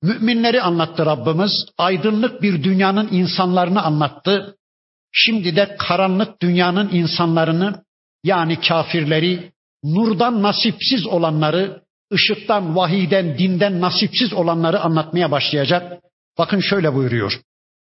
[0.02, 1.52] müminleri anlattı Rabbimiz.
[1.78, 4.56] Aydınlık bir dünyanın insanlarını anlattı.
[5.12, 7.84] Şimdi de karanlık dünyanın insanlarını
[8.24, 9.52] yani kafirleri,
[9.84, 11.82] nurdan nasipsiz olanları,
[12.12, 16.02] ışıktan, vahiden, dinden nasipsiz olanları anlatmaya başlayacak.
[16.38, 17.40] Bakın şöyle buyuruyor.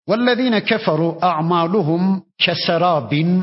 [0.08, 3.42] وَالَّذ۪ينَ كَفَرُوا اَعْمَالُهُمْ كَسَرَابٍ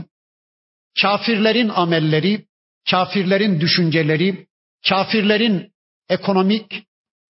[1.01, 2.45] Kafirlerin amelleri,
[2.91, 4.47] kafirlerin düşünceleri,
[4.89, 5.71] kafirlerin
[6.09, 6.83] ekonomik,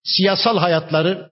[0.05, 1.31] siyasal hayatları,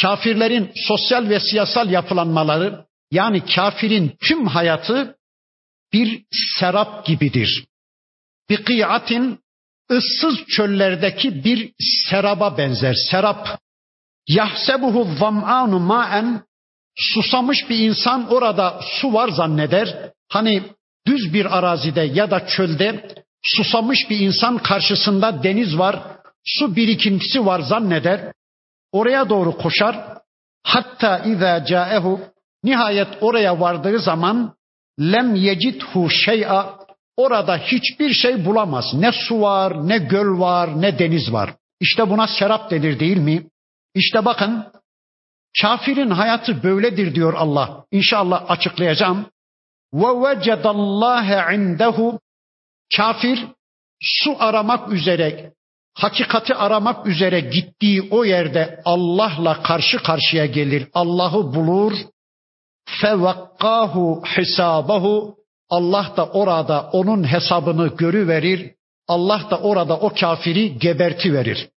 [0.00, 5.16] kafirlerin sosyal ve siyasal yapılanmaları, yani kafirin tüm hayatı
[5.92, 6.24] bir
[6.58, 7.66] serap gibidir.
[8.50, 9.38] Bir kıyatin
[9.90, 11.72] ıssız çöllerdeki bir
[12.10, 12.94] seraba benzer.
[13.10, 13.60] Serap.
[14.28, 16.42] Yahsebuhu zam'anu ma'en
[16.96, 20.10] susamış bir insan orada su var zanneder.
[20.28, 20.62] Hani
[21.06, 26.11] düz bir arazide ya da çölde susamış bir insan karşısında deniz var,
[26.44, 28.32] su birikintisi var zanneder.
[28.92, 30.18] Oraya doğru koşar.
[30.62, 32.20] Hatta iza caehu
[32.64, 34.54] nihayet oraya vardığı zaman
[35.00, 36.78] lem yecidhu şey'a
[37.16, 38.94] orada hiçbir şey bulamaz.
[38.94, 41.54] Ne su var, ne göl var, ne deniz var.
[41.80, 43.46] İşte buna serap denir değil mi?
[43.94, 44.66] İşte bakın
[45.60, 47.84] kafirin hayatı böyledir diyor Allah.
[47.90, 49.26] İnşallah açıklayacağım.
[49.94, 52.20] Ve vecedallâhe indehu
[52.96, 53.46] kafir
[54.00, 55.52] su aramak üzere,
[55.94, 60.88] hakikati aramak üzere gittiği o yerde Allah'la karşı karşıya gelir.
[60.94, 61.92] Allah'ı bulur.
[63.00, 65.36] Fevakkahu hisabahu
[65.70, 68.74] Allah da orada onun hesabını görüverir.
[69.08, 71.68] Allah da orada o kafiri geberti verir.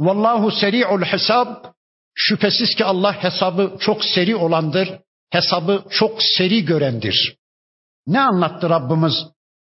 [0.00, 1.64] Vallahu seri'ul hesab.
[2.14, 4.98] Şüphesiz ki Allah hesabı çok seri olandır.
[5.30, 7.36] Hesabı çok seri görendir.
[8.06, 9.14] Ne anlattı Rabbimiz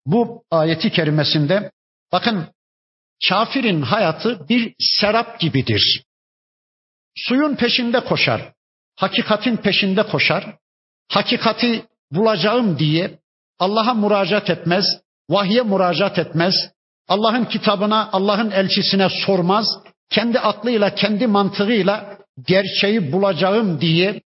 [0.05, 1.71] bu ayeti kerimesinde?
[2.11, 2.47] Bakın
[3.29, 6.03] kafirin hayatı bir serap gibidir.
[7.15, 8.53] Suyun peşinde koşar.
[8.95, 10.55] Hakikatin peşinde koşar.
[11.09, 13.19] Hakikati bulacağım diye
[13.59, 14.85] Allah'a müracaat etmez,
[15.29, 16.55] vahye müracaat etmez,
[17.07, 19.65] Allah'ın kitabına, Allah'ın elçisine sormaz,
[20.09, 24.21] kendi aklıyla, kendi mantığıyla gerçeği bulacağım diye,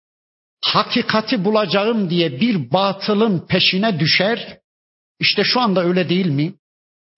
[0.64, 4.58] hakikati bulacağım diye bir batılın peşine düşer.
[5.20, 6.54] İşte şu anda öyle değil mi?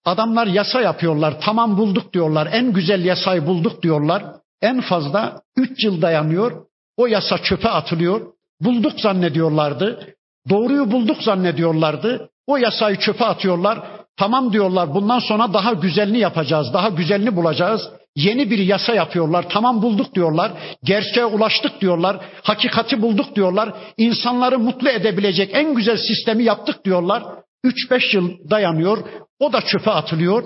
[0.05, 4.23] Adamlar yasa yapıyorlar, tamam bulduk diyorlar, en güzel yasayı bulduk diyorlar.
[4.61, 6.65] En fazla üç yıl dayanıyor.
[6.97, 8.21] O yasa çöpe atılıyor.
[8.61, 10.15] Bulduk zannediyorlardı.
[10.49, 12.29] Doğruyu bulduk zannediyorlardı.
[12.47, 13.79] O yasayı çöpe atıyorlar.
[14.17, 17.89] Tamam diyorlar bundan sonra daha güzelini yapacağız, daha güzelini bulacağız.
[18.15, 19.45] Yeni bir yasa yapıyorlar.
[19.49, 20.51] Tamam bulduk diyorlar.
[20.83, 22.17] Gerçeğe ulaştık diyorlar.
[22.43, 23.73] Hakikati bulduk diyorlar.
[23.97, 27.23] İnsanları mutlu edebilecek en güzel sistemi yaptık diyorlar.
[27.65, 28.97] 3-5 yıl dayanıyor.
[29.39, 30.43] O da çöpe atılıyor.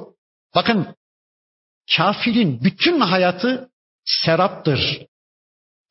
[0.55, 0.95] Bakın
[1.97, 3.69] kafirin bütün hayatı
[4.05, 5.05] seraptır.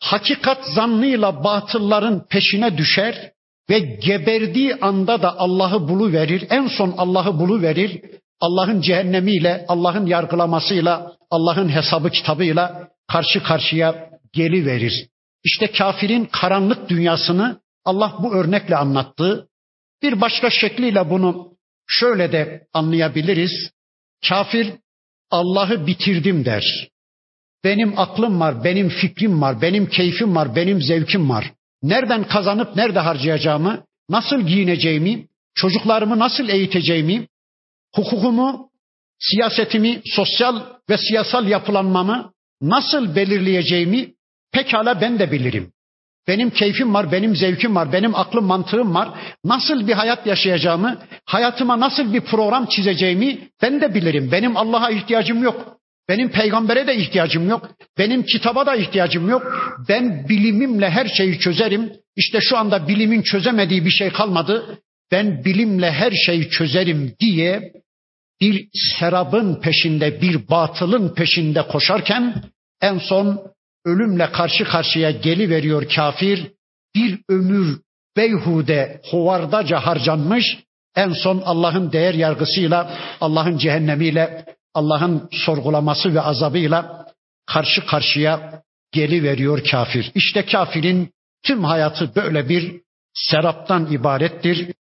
[0.00, 3.32] Hakikat zannıyla batılların peşine düşer
[3.70, 6.46] ve geberdiği anda da Allah'ı bulu verir.
[6.50, 8.03] En son Allah'ı bulu verir.
[8.40, 15.09] Allah'ın cehennemiyle, Allah'ın yargılamasıyla, Allah'ın hesabı kitabıyla karşı karşıya geli verir.
[15.44, 19.48] İşte kafirin karanlık dünyasını Allah bu örnekle anlattı.
[20.03, 21.51] Bir başka şekliyle bunu
[22.01, 23.70] şöyle de anlayabiliriz.
[24.28, 24.72] Kafir
[25.30, 26.88] Allah'ı bitirdim der.
[27.64, 31.53] Benim aklım var, benim fikrim var, benim keyfim var, benim zevkim var.
[31.82, 37.28] Nereden kazanıp nerede harcayacağımı, nasıl giyineceğimi, çocuklarımı nasıl eğiteceğimi,
[37.95, 38.70] hukukumu,
[39.18, 44.14] siyasetimi, sosyal ve siyasal yapılanmamı nasıl belirleyeceğimi
[44.53, 45.72] pekala ben de bilirim.
[46.29, 49.09] Benim keyfim var, benim zevkim var, benim aklım mantığım var.
[49.45, 54.33] Nasıl bir hayat yaşayacağımı, hayatıma nasıl bir program çizeceğimi ben de bilirim.
[54.33, 55.77] Benim Allah'a ihtiyacım yok.
[56.09, 57.70] Benim peygambere de ihtiyacım yok.
[57.99, 59.43] Benim kitaba da ihtiyacım yok.
[59.89, 61.93] Ben bilimimle her şeyi çözerim.
[62.16, 64.79] İşte şu anda bilimin çözemediği bir şey kalmadı.
[65.12, 67.73] Ben bilimle her şeyi çözerim diye
[68.41, 68.68] bir
[68.99, 72.43] serabın peşinde, bir batılın peşinde koşarken
[72.83, 73.41] en son
[73.85, 76.53] ölümle karşı karşıya geli veriyor kafir.
[76.95, 77.80] Bir ömür
[78.16, 80.59] beyhude, hovardaca harcanmış.
[80.97, 87.07] En son Allah'ın değer yargısıyla, Allah'ın cehennemiyle, Allah'ın sorgulaması ve azabıyla
[87.47, 88.62] karşı karşıya
[88.93, 90.12] geli veriyor kafir.
[90.14, 91.12] İşte kafirin
[91.43, 92.80] tüm hayatı böyle bir
[93.14, 94.72] seraptan ibarettir.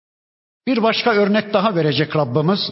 [0.67, 2.71] Bir başka örnek daha verecek Rabbimiz.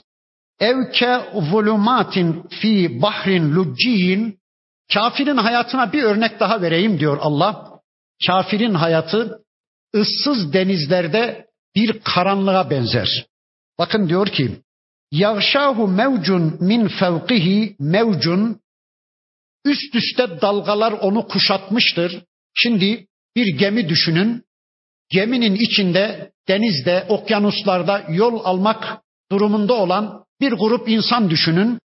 [0.60, 1.22] Evke
[1.52, 4.40] zulumatin fi bahrin lucciyin
[4.94, 7.80] Kafirin hayatına bir örnek daha vereyim diyor Allah.
[8.28, 9.40] Kafirin hayatı
[9.96, 13.26] ıssız denizlerde bir karanlığa benzer.
[13.80, 14.62] Bakın diyor ki
[15.12, 18.60] Yağşahu mevcun min fevkihi mevcun
[19.66, 22.24] üst üste dalgalar onu kuşatmıştır.
[22.54, 24.44] Şimdi bir gemi düşünün.
[25.10, 31.80] Geminin içinde, denizde, okyanuslarda yol almak durumunda olan bir grup insan düşünün.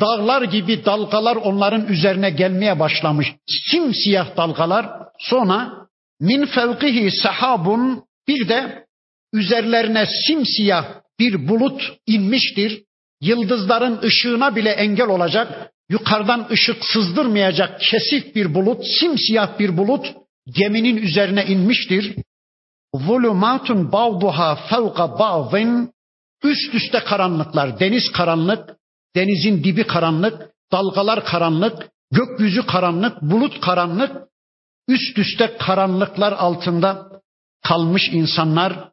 [0.00, 3.34] Dağlar gibi dalgalar onların üzerine gelmeye başlamış.
[3.70, 4.86] Simsiyah dalgalar.
[5.18, 5.72] Sonra
[6.20, 8.86] min fevkihi sahabun bir de
[9.32, 10.84] üzerlerine simsiyah
[11.18, 12.82] bir bulut inmiştir.
[13.20, 20.06] Yıldızların ışığına bile engel olacak, yukarıdan ışık sızdırmayacak kesif bir bulut, simsiyah bir bulut
[20.46, 22.16] geminin üzerine inmiştir.
[22.94, 25.90] Zulumatun ba'duha fevka ba'din
[26.44, 28.75] üst üste karanlıklar, deniz karanlık,
[29.16, 34.12] denizin dibi karanlık, dalgalar karanlık, gökyüzü karanlık, bulut karanlık,
[34.88, 37.08] üst üste karanlıklar altında
[37.62, 38.88] kalmış insanlar.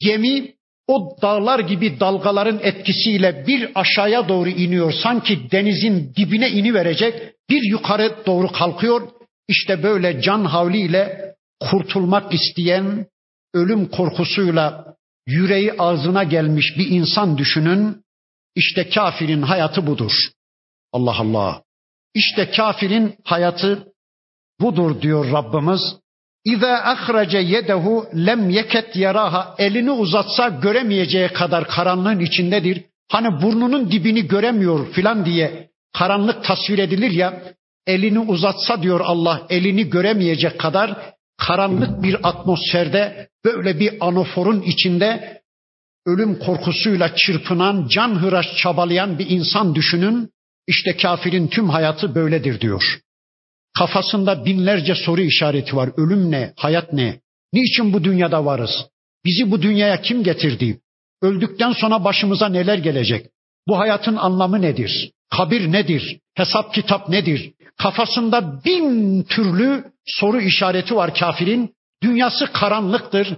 [0.00, 0.54] Gemi
[0.86, 4.92] o dağlar gibi dalgaların etkisiyle bir aşağıya doğru iniyor.
[5.02, 7.32] Sanki denizin dibine ini verecek.
[7.50, 9.08] Bir yukarı doğru kalkıyor.
[9.48, 13.06] İşte böyle can havliyle kurtulmak isteyen,
[13.54, 14.94] ölüm korkusuyla
[15.26, 18.02] yüreği ağzına gelmiş bir insan düşünün.
[18.54, 20.12] İşte kafirin hayatı budur.
[20.92, 21.62] Allah Allah.
[22.14, 23.88] İşte kafirin hayatı
[24.60, 25.80] budur diyor Rabbimiz.
[26.44, 32.84] İza ahrace yedehu lem yeket yaraha elini uzatsa göremeyeceği kadar karanlığın içindedir.
[33.10, 37.42] Hani burnunun dibini göremiyor filan diye karanlık tasvir edilir ya
[37.86, 45.37] elini uzatsa diyor Allah elini göremeyecek kadar karanlık bir atmosferde böyle bir anoforun içinde
[46.08, 50.30] ölüm korkusuyla çırpınan, can hıraş çabalayan bir insan düşünün.
[50.66, 53.00] İşte kafirin tüm hayatı böyledir diyor.
[53.78, 55.90] Kafasında binlerce soru işareti var.
[55.96, 56.52] Ölüm ne?
[56.56, 57.20] Hayat ne?
[57.52, 58.70] Niçin bu dünyada varız?
[59.24, 60.80] Bizi bu dünyaya kim getirdi?
[61.22, 63.26] Öldükten sonra başımıza neler gelecek?
[63.68, 65.12] Bu hayatın anlamı nedir?
[65.30, 66.18] Kabir nedir?
[66.34, 67.52] Hesap kitap nedir?
[67.82, 71.74] Kafasında bin türlü soru işareti var kafirin.
[72.02, 73.36] Dünyası karanlıktır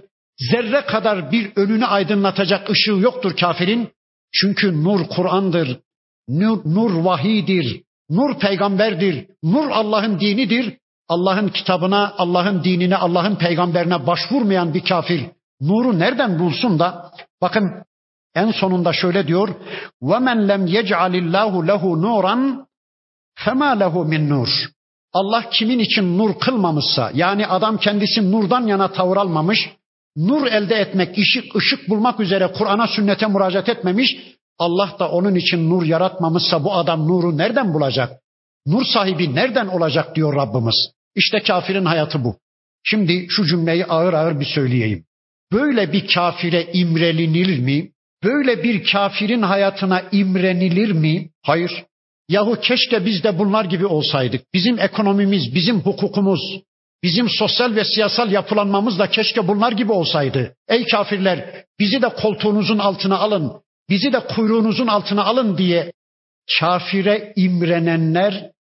[0.50, 3.88] Zerre kadar bir önünü aydınlatacak ışığı yoktur kafirin.
[4.32, 5.80] Çünkü nur Kur'an'dır.
[6.28, 7.82] Nur, nur vahidir.
[8.10, 9.26] Nur peygamberdir.
[9.42, 10.78] Nur Allah'ın dinidir.
[11.08, 15.20] Allah'ın kitabına, Allah'ın dinine, Allah'ın peygamberine başvurmayan bir kafir
[15.60, 17.10] nuru nereden bulsun da
[17.42, 17.84] bakın
[18.34, 19.48] en sonunda şöyle diyor.
[20.02, 22.66] وَمَنْ لَمْ يَجْعَلِ اللّٰهُ لَهُ نُورًا
[23.44, 24.48] فَمَا لَهُ مِنْ nur.
[25.12, 29.70] Allah kimin için nur kılmamışsa yani adam kendisi nurdan yana tavır almamış,
[30.17, 34.17] nur elde etmek, ışık, ışık bulmak üzere Kur'an'a sünnete müracaat etmemiş,
[34.59, 38.11] Allah da onun için nur yaratmamışsa bu adam nuru nereden bulacak?
[38.65, 40.91] Nur sahibi nereden olacak diyor Rabbimiz.
[41.15, 42.37] İşte kafirin hayatı bu.
[42.83, 45.05] Şimdi şu cümleyi ağır ağır bir söyleyeyim.
[45.51, 47.91] Böyle bir kafire imrenilir mi?
[48.23, 51.29] Böyle bir kafirin hayatına imrenilir mi?
[51.43, 51.85] Hayır.
[52.29, 54.53] Yahu keşke biz de bunlar gibi olsaydık.
[54.53, 56.41] Bizim ekonomimiz, bizim hukukumuz,
[57.03, 60.55] bizim sosyal ve siyasal yapılanmamız da keşke bunlar gibi olsaydı.
[60.67, 65.91] Ey kafirler bizi de koltuğunuzun altına alın, bizi de kuyruğunuzun altına alın diye
[66.59, 68.51] kafire imrenenler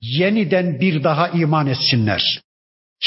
[0.00, 2.40] yeniden bir daha iman etsinler.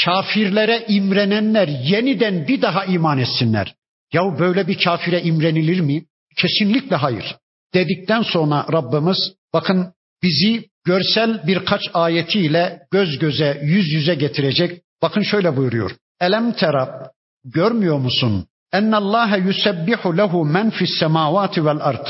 [0.04, 3.74] Kafirlere imrenenler yeniden bir daha iman etsinler.
[4.12, 6.04] Yahu böyle bir kafire imrenilir mi?
[6.36, 7.36] Kesinlikle hayır.
[7.74, 14.82] Dedikten sonra Rabbimiz bakın bizi görsel birkaç ayetiyle göz göze, yüz yüze getirecek.
[15.02, 15.90] Bakın şöyle buyuruyor.
[16.20, 17.10] Elem tera
[17.44, 18.46] görmüyor musun?
[18.72, 22.06] Ennallâhe yusebbihu lehu men fis semavati vel ard.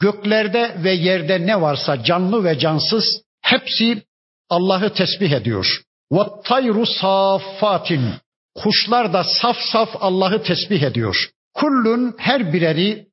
[0.00, 3.04] Göklerde ve yerde ne varsa canlı ve cansız
[3.42, 4.02] hepsi
[4.50, 5.66] Allah'ı tesbih ediyor.
[6.12, 6.84] Ve tayru.
[8.54, 11.16] Kuşlar da saf saf Allah'ı tesbih ediyor.
[11.54, 13.06] Kullun her bireri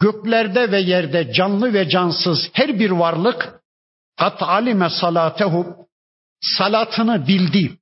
[0.00, 3.61] göklerde ve yerde canlı ve cansız her bir varlık
[4.18, 5.88] kat alime salatehu
[6.40, 7.78] salatını bildi,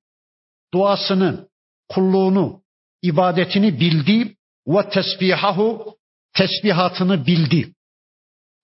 [0.75, 1.49] duasını,
[1.89, 2.63] kulluğunu,
[3.03, 5.97] ibadetini bildi ve tesbihahu
[6.33, 7.75] tesbihatını bildi.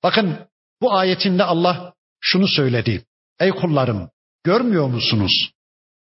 [0.02, 0.38] Bakın
[0.80, 3.04] bu ayetinde Allah şunu söyledi.
[3.40, 4.10] Ey kullarım
[4.44, 5.52] görmüyor musunuz?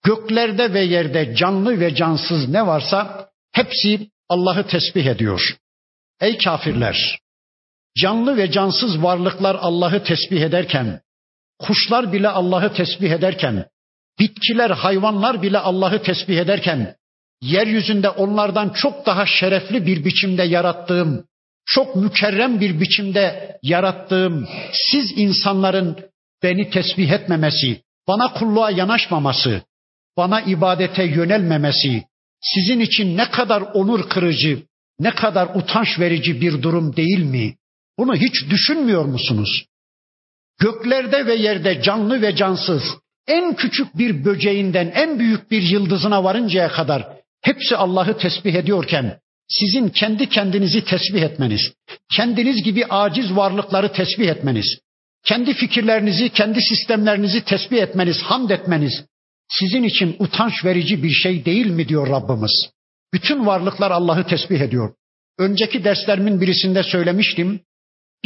[0.05, 5.57] Göklerde ve yerde canlı ve cansız ne varsa hepsi Allah'ı tesbih ediyor.
[6.21, 7.19] Ey kafirler!
[7.97, 11.01] Canlı ve cansız varlıklar Allah'ı tesbih ederken,
[11.59, 13.67] kuşlar bile Allah'ı tesbih ederken,
[14.19, 16.97] bitkiler, hayvanlar bile Allah'ı tesbih ederken,
[17.43, 21.25] yeryüzünde onlardan çok daha şerefli bir biçimde yarattığım,
[21.67, 24.49] çok mükerrem bir biçimde yarattığım
[24.91, 25.97] siz insanların
[26.43, 29.63] beni tesbih etmemesi, bana kulluğa yanaşmaması,
[30.17, 32.05] bana ibadete yönelmemesi
[32.41, 34.63] sizin için ne kadar onur kırıcı,
[35.01, 37.55] ne kadar utanç verici bir durum değil mi?
[37.99, 39.67] Bunu hiç düşünmüyor musunuz?
[40.59, 42.83] Göklerde ve yerde canlı ve cansız,
[43.27, 47.09] en küçük bir böceğinden en büyük bir yıldızına varıncaya kadar
[47.43, 51.73] hepsi Allah'ı tesbih ediyorken sizin kendi kendinizi tesbih etmeniz,
[52.17, 54.79] kendiniz gibi aciz varlıkları tesbih etmeniz,
[55.25, 59.05] kendi fikirlerinizi, kendi sistemlerinizi tesbih etmeniz, hamd etmeniz
[59.49, 62.71] sizin için utanç verici bir şey değil mi diyor Rabbimiz.
[63.13, 64.95] Bütün varlıklar Allah'ı tesbih ediyor.
[65.39, 67.61] Önceki derslerimin birisinde söylemiştim.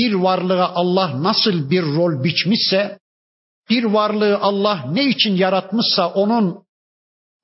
[0.01, 2.99] Bir varlığa Allah nasıl bir rol biçmişse,
[3.71, 6.65] bir varlığı Allah ne için yaratmışsa onun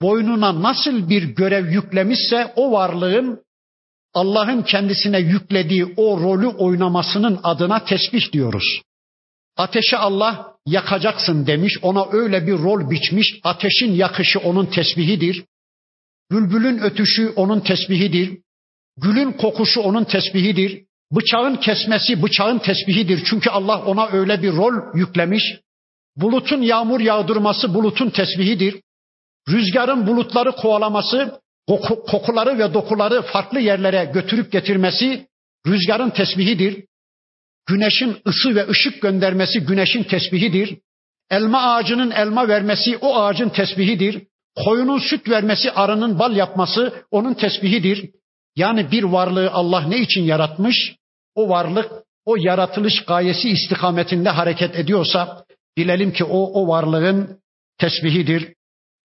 [0.02, 3.44] boynuna nasıl bir görev yüklemişse o varlığın
[4.14, 8.82] Allah'ın kendisine yüklediği o rolü oynamasının adına tesbih diyoruz.
[9.56, 13.40] Ateşe Allah yakacaksın demiş, ona öyle bir rol biçmiş.
[13.44, 15.44] Ateşin yakışı onun tesbihidir.
[16.30, 18.38] Bülbülün ötüşü onun tesbihidir.
[18.96, 20.85] Gülün kokuşu onun tesbihidir.
[21.12, 23.24] Bıçağın kesmesi bıçağın tesbihidir.
[23.24, 25.42] Çünkü Allah ona öyle bir rol yüklemiş.
[26.16, 28.80] Bulutun yağmur yağdırması bulutun tesbihidir.
[29.48, 31.40] Rüzgarın bulutları kovalaması,
[32.10, 35.26] kokuları ve dokuları farklı yerlere götürüp getirmesi
[35.66, 36.84] rüzgarın tesbihidir.
[37.66, 40.78] Güneşin ısı ve ışık göndermesi güneşin tesbihidir.
[41.30, 44.22] Elma ağacının elma vermesi o ağacın tesbihidir.
[44.64, 48.10] Koyunun süt vermesi, arının bal yapması onun tesbihidir.
[48.56, 50.96] Yani bir varlığı Allah ne için yaratmış?
[51.34, 51.92] O varlık
[52.24, 55.44] o yaratılış gayesi istikametinde hareket ediyorsa
[55.76, 57.40] bilelim ki o o varlığın
[57.78, 58.54] tesbihidir.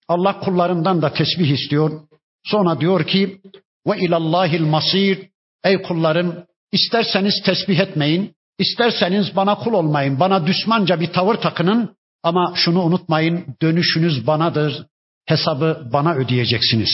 [0.07, 2.01] Allah kullarından da tesbih istiyor.
[2.45, 3.41] Sonra diyor ki
[3.87, 5.29] ve ilallahil masir
[5.63, 12.53] ey kullarım isterseniz tesbih etmeyin, isterseniz bana kul olmayın, bana düşmanca bir tavır takının ama
[12.55, 14.85] şunu unutmayın dönüşünüz banadır,
[15.25, 16.89] hesabı bana ödeyeceksiniz.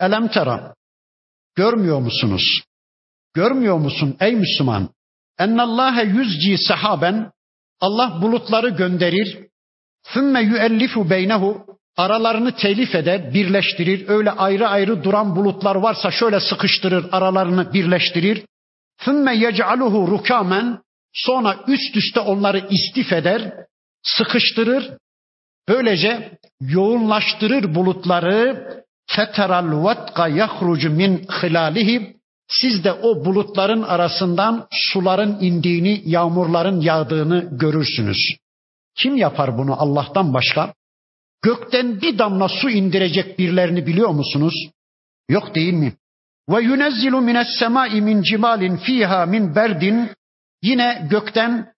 [0.00, 0.74] Elem tera
[1.58, 2.62] görmüyor musunuz?
[3.34, 4.88] Görmüyor musun ey Müslüman?
[5.38, 7.32] Ennallâhe yüzci sahaben
[7.80, 9.38] Allah bulutları gönderir.
[10.02, 14.08] Sümme yüellifu beynehu aralarını telif eder, birleştirir.
[14.08, 18.44] Öyle ayrı ayrı duran bulutlar varsa şöyle sıkıştırır, aralarını birleştirir.
[19.04, 20.78] Sümme yec'aluhu rukamen
[21.12, 23.52] sonra üst üste onları istif eder,
[24.02, 24.90] sıkıştırır.
[25.68, 28.68] Böylece yoğunlaştırır bulutları.
[29.10, 32.16] Feteral vatka yahrucu min hilalihi
[32.48, 38.36] siz de o bulutların arasından suların indiğini, yağmurların yağdığını görürsünüz.
[38.94, 40.74] Kim yapar bunu Allah'tan başka?
[41.42, 44.54] gökten bir damla su indirecek birilerini biliyor musunuz?
[45.28, 45.92] Yok değil mi?
[46.48, 50.10] Ve yunezzilu mines semai min cimalin fiha min berdin
[50.62, 51.72] yine gökten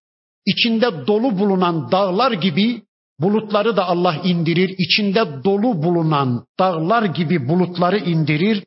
[0.47, 2.83] içinde dolu bulunan dağlar gibi
[3.21, 4.75] bulutları da Allah indirir.
[4.79, 8.64] İçinde dolu bulunan dağlar gibi bulutları indirir.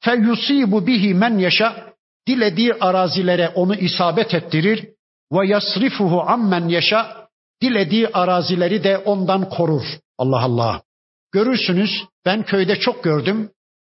[0.00, 1.92] Fe yusibu bihi men yaşa
[2.28, 4.88] dilediği arazilere onu isabet ettirir
[5.32, 7.28] ve yasrifuhu ammen yaşa
[7.62, 9.82] dilediği arazileri de ondan korur.
[10.18, 10.82] Allah Allah.
[11.32, 11.90] Görürsünüz
[12.24, 13.50] ben köyde çok gördüm.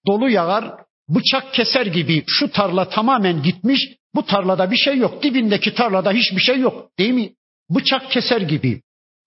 [0.07, 0.73] Dolu yağar,
[1.09, 5.23] bıçak keser gibi şu tarla tamamen gitmiş, bu tarlada bir şey yok.
[5.23, 6.89] Dibindeki tarlada hiçbir şey yok.
[6.99, 7.33] Değil mi?
[7.69, 8.81] Bıçak keser gibi.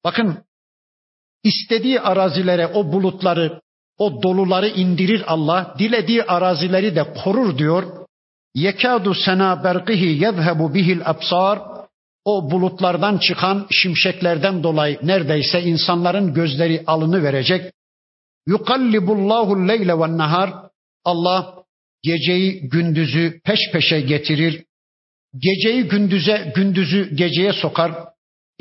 [0.05, 0.45] Bakın
[1.45, 3.61] istediği arazilere o bulutları,
[3.99, 5.75] o doluları indirir Allah.
[5.79, 8.07] Dilediği arazileri de korur diyor.
[8.55, 11.59] Yekadu sena berqihi yezhebu bihil absar.
[12.25, 17.73] O bulutlardan çıkan şimşeklerden dolayı neredeyse insanların gözleri alını verecek.
[18.47, 20.51] Yukallibullahu leyle ve nahar.
[21.05, 21.55] Allah
[22.03, 24.65] geceyi gündüzü peş peşe getirir.
[25.39, 27.93] Geceyi gündüze, gündüzü geceye sokar.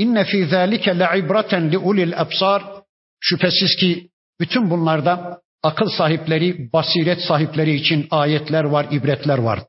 [0.03, 2.63] İnne fî zâlike le'ibraten li ulil absar.
[3.19, 9.59] Şüphesiz ki bütün bunlarda akıl sahipleri, basiret sahipleri için ayetler var, ibretler var.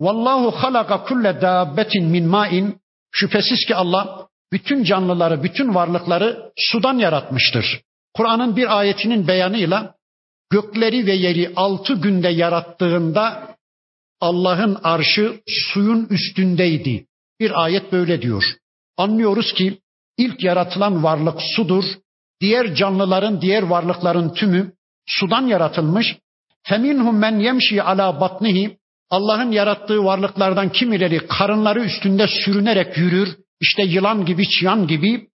[0.00, 2.80] Vallahu halaka kulle dabbetin min ma'in.
[3.12, 7.80] Şüphesiz ki Allah bütün canlıları, bütün varlıkları sudan yaratmıştır.
[8.14, 9.94] Kur'an'ın bir ayetinin beyanıyla
[10.50, 13.56] gökleri ve yeri altı günde yarattığında
[14.20, 17.06] Allah'ın arşı suyun üstündeydi.
[17.40, 18.44] Bir ayet böyle diyor.
[18.96, 19.78] Anlıyoruz ki
[20.18, 21.84] ilk yaratılan varlık sudur.
[22.40, 24.72] Diğer canlıların, diğer varlıkların tümü
[25.06, 26.16] sudan yaratılmış.
[26.62, 28.78] Feminhum men yemşi ala batnihi
[29.10, 33.36] Allah'ın yarattığı varlıklardan kimileri karınları üstünde sürünerek yürür.
[33.60, 35.28] İşte yılan gibi, çıyan gibi.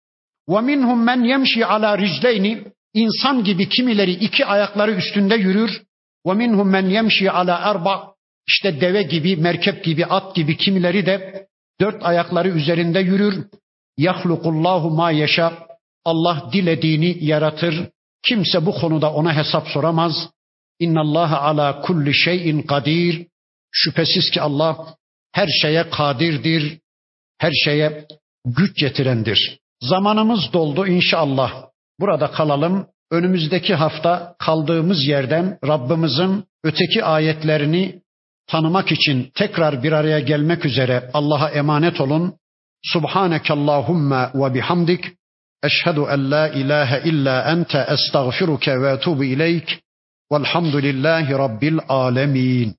[0.49, 2.65] Ve minhum men yemşi ala ricleyni.
[2.95, 5.83] İnsan gibi kimileri iki ayakları üstünde yürür.
[6.27, 8.13] Ve minhum men yemşi ala erba.
[8.49, 11.47] İşte deve gibi, merkep gibi, at gibi kimileri de
[11.83, 13.47] dört ayakları üzerinde yürür.
[13.99, 15.53] Yahlukullahu ma yaşa.
[16.05, 17.89] Allah dilediğini yaratır.
[18.27, 20.31] Kimse bu konuda ona hesap soramaz.
[20.79, 23.27] İnnallaha ala kulli şeyin kadir.
[23.73, 24.97] Şüphesiz ki Allah
[25.33, 26.79] her şeye kadirdir,
[27.39, 28.07] her şeye
[28.45, 29.59] güç getirendir.
[29.81, 31.53] Zamanımız doldu inşallah.
[32.01, 32.87] Burada kalalım.
[33.11, 38.02] Önümüzdeki hafta kaldığımız yerden Rabbimizin öteki ayetlerini
[38.47, 42.35] tanımak için tekrar bir araya gelmek üzere Allah'a emanet olun.
[42.83, 45.05] Subhaneke Allahumma ve bihamdik.
[45.63, 49.81] Eşhedü en la ilahe illa ente estağfiruke ve etubu ileyk.
[50.33, 52.77] Velhamdülillahi Rabbil alemin.